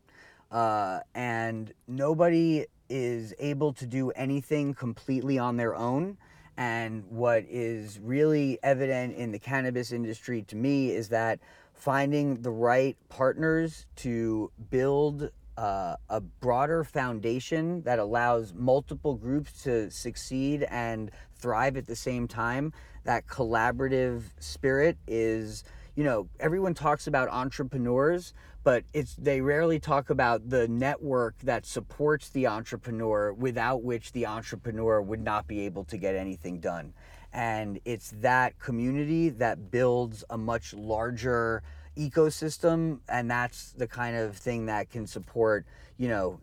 Uh, 0.51 1.01
and 1.15 1.73
nobody 1.89 2.67
is 2.89 3.35
able 3.39 3.73
to 3.73 3.87
do 3.87 4.11
anything 4.11 4.75
completely 4.75 5.39
on 5.39 5.57
their 5.57 5.75
own. 5.75 6.17
And 6.57 7.05
what 7.09 7.45
is 7.49 7.99
really 7.99 8.59
evident 8.63 9.17
in 9.17 9.33
the 9.33 9.39
cannabis 9.39 9.91
industry 9.91 10.43
to 10.43 10.57
me 10.57 10.91
is 10.93 11.09
that 11.09 11.41
finding 11.75 12.41
the 12.41 12.51
right 12.51 12.97
partners 13.09 13.87
to 13.97 14.51
build 14.71 15.31
uh, 15.57 15.97
a 16.09 16.21
broader 16.21 16.83
foundation 16.83 17.83
that 17.83 17.99
allows 17.99 18.53
multiple 18.55 19.15
groups 19.15 19.63
to 19.63 19.91
succeed 19.91 20.65
and 20.71 21.11
thrive 21.37 21.77
at 21.77 21.87
the 21.87 21.97
same 21.97 22.27
time, 22.27 22.73
that 23.05 23.27
collaborative 23.27 24.23
spirit 24.41 24.97
is, 25.07 25.63
you 25.95 26.03
know, 26.03 26.29
everyone 26.41 26.75
talks 26.75 27.07
about 27.07 27.29
entrepreneurs, 27.29 28.33
but 28.65 28.83
it's 28.95 29.15
they 29.17 29.43
rarely 29.43 29.79
talk 29.79 30.11
about 30.11 30.49
the 30.49 30.67
network 30.69 31.39
that 31.41 31.67
supports 31.67 32.31
the 32.31 32.47
entrepreneur 32.47 33.33
without 33.33 33.83
which 33.83 34.13
the 34.13 34.27
entrepreneur 34.27 35.03
would 35.03 35.23
not 35.23 35.47
be 35.47 35.61
able 35.61 35.85
to 35.85 35.99
get 35.99 36.17
anything 36.17 36.61
done. 36.61 36.95
And 37.35 37.81
it's 37.85 38.13
that 38.21 38.59
community 38.59 39.29
that 39.29 39.71
builds 39.71 40.25
a 40.31 40.39
much 40.39 40.73
larger 40.73 41.63
ecosystem 41.97 43.01
and 43.09 43.31
that's 43.31 43.73
the 43.73 43.87
kind 43.87 44.17
of 44.17 44.37
thing 44.37 44.67
that 44.67 44.91
can 44.91 45.07
support, 45.07 45.67
you 45.97 46.09
know, 46.09 46.41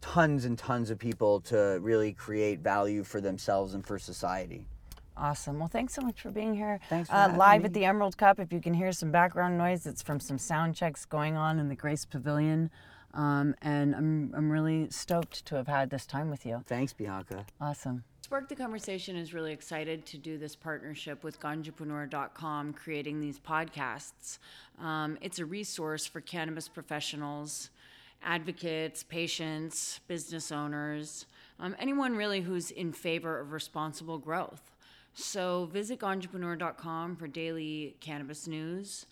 tons 0.00 0.44
and 0.44 0.58
tons 0.58 0.90
of 0.90 0.98
people 0.98 1.40
to 1.40 1.78
really 1.80 2.12
create 2.12 2.60
value 2.60 3.02
for 3.02 3.20
themselves 3.20 3.74
and 3.74 3.86
for 3.86 3.98
society. 3.98 4.66
Awesome. 5.16 5.58
Well, 5.58 5.68
thanks 5.68 5.94
so 5.94 6.02
much 6.02 6.20
for 6.20 6.30
being 6.30 6.54
here. 6.54 6.78
Thanks 6.90 7.08
for 7.08 7.16
uh, 7.16 7.34
live 7.36 7.62
me. 7.62 7.66
at 7.66 7.72
the 7.72 7.84
Emerald 7.86 8.18
Cup. 8.18 8.38
If 8.38 8.52
you 8.52 8.60
can 8.60 8.74
hear 8.74 8.92
some 8.92 9.10
background 9.10 9.56
noise, 9.56 9.86
it's 9.86 10.02
from 10.02 10.20
some 10.20 10.38
sound 10.38 10.74
checks 10.74 11.06
going 11.06 11.36
on 11.36 11.58
in 11.58 11.68
the 11.68 11.74
Grace 11.74 12.04
Pavilion. 12.04 12.70
Um, 13.14 13.54
and 13.62 13.94
I'm, 13.94 14.34
I'm 14.36 14.52
really 14.52 14.90
stoked 14.90 15.46
to 15.46 15.54
have 15.56 15.68
had 15.68 15.88
this 15.88 16.04
time 16.04 16.28
with 16.28 16.44
you. 16.44 16.62
Thanks, 16.66 16.92
Bianca. 16.92 17.46
Awesome. 17.60 18.04
Spark 18.26 18.48
the 18.48 18.56
Conversation 18.56 19.14
is 19.14 19.32
really 19.32 19.52
excited 19.52 20.04
to 20.06 20.18
do 20.18 20.36
this 20.36 20.56
partnership 20.56 21.22
with 21.22 21.38
Ganjapreneur.com, 21.38 22.72
creating 22.72 23.20
these 23.20 23.38
podcasts. 23.38 24.38
Um, 24.80 25.16
it's 25.20 25.38
a 25.38 25.44
resource 25.44 26.06
for 26.06 26.20
cannabis 26.20 26.66
professionals, 26.66 27.70
advocates, 28.24 29.04
patients, 29.04 30.00
business 30.08 30.50
owners, 30.50 31.26
um, 31.60 31.76
anyone 31.78 32.16
really 32.16 32.40
who's 32.40 32.72
in 32.72 32.92
favor 32.92 33.38
of 33.38 33.52
responsible 33.52 34.18
growth. 34.18 34.72
So 35.14 35.66
visit 35.66 36.00
Ganjapreneur.com 36.00 37.14
for 37.14 37.28
daily 37.28 37.94
cannabis 38.00 38.48
news, 38.48 39.06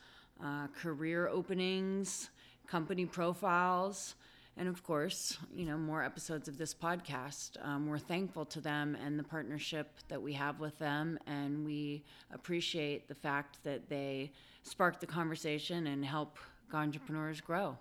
uh, 0.44 0.66
career 0.77 1.29
openings, 1.29 2.31
company 2.66 3.07
profiles 3.07 4.16
and 4.56 4.68
of 4.68 4.82
course, 4.82 5.36
you 5.54 5.64
know, 5.66 5.76
more 5.76 6.02
episodes 6.02 6.48
of 6.48 6.58
this 6.58 6.74
podcast. 6.74 7.64
Um, 7.64 7.88
we're 7.88 7.98
thankful 7.98 8.44
to 8.46 8.60
them 8.60 8.96
and 9.04 9.18
the 9.18 9.24
partnership 9.24 9.90
that 10.08 10.20
we 10.20 10.32
have 10.34 10.60
with 10.60 10.78
them, 10.78 11.18
and 11.26 11.64
we 11.64 12.04
appreciate 12.32 13.08
the 13.08 13.14
fact 13.14 13.58
that 13.64 13.88
they 13.88 14.32
spark 14.62 15.00
the 15.00 15.06
conversation 15.06 15.88
and 15.88 16.04
help 16.04 16.38
entrepreneurs 16.72 17.40
grow. 17.40 17.76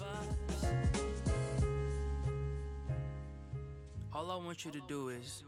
All 0.00 0.06
All 4.12 4.30
I 4.30 4.36
want 4.36 4.64
you 4.64 4.70
to 4.70 4.80
do 4.86 5.08
is 5.08 5.42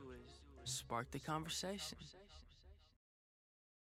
spark 0.65 1.11
the 1.11 1.19
conversation. 1.19 1.99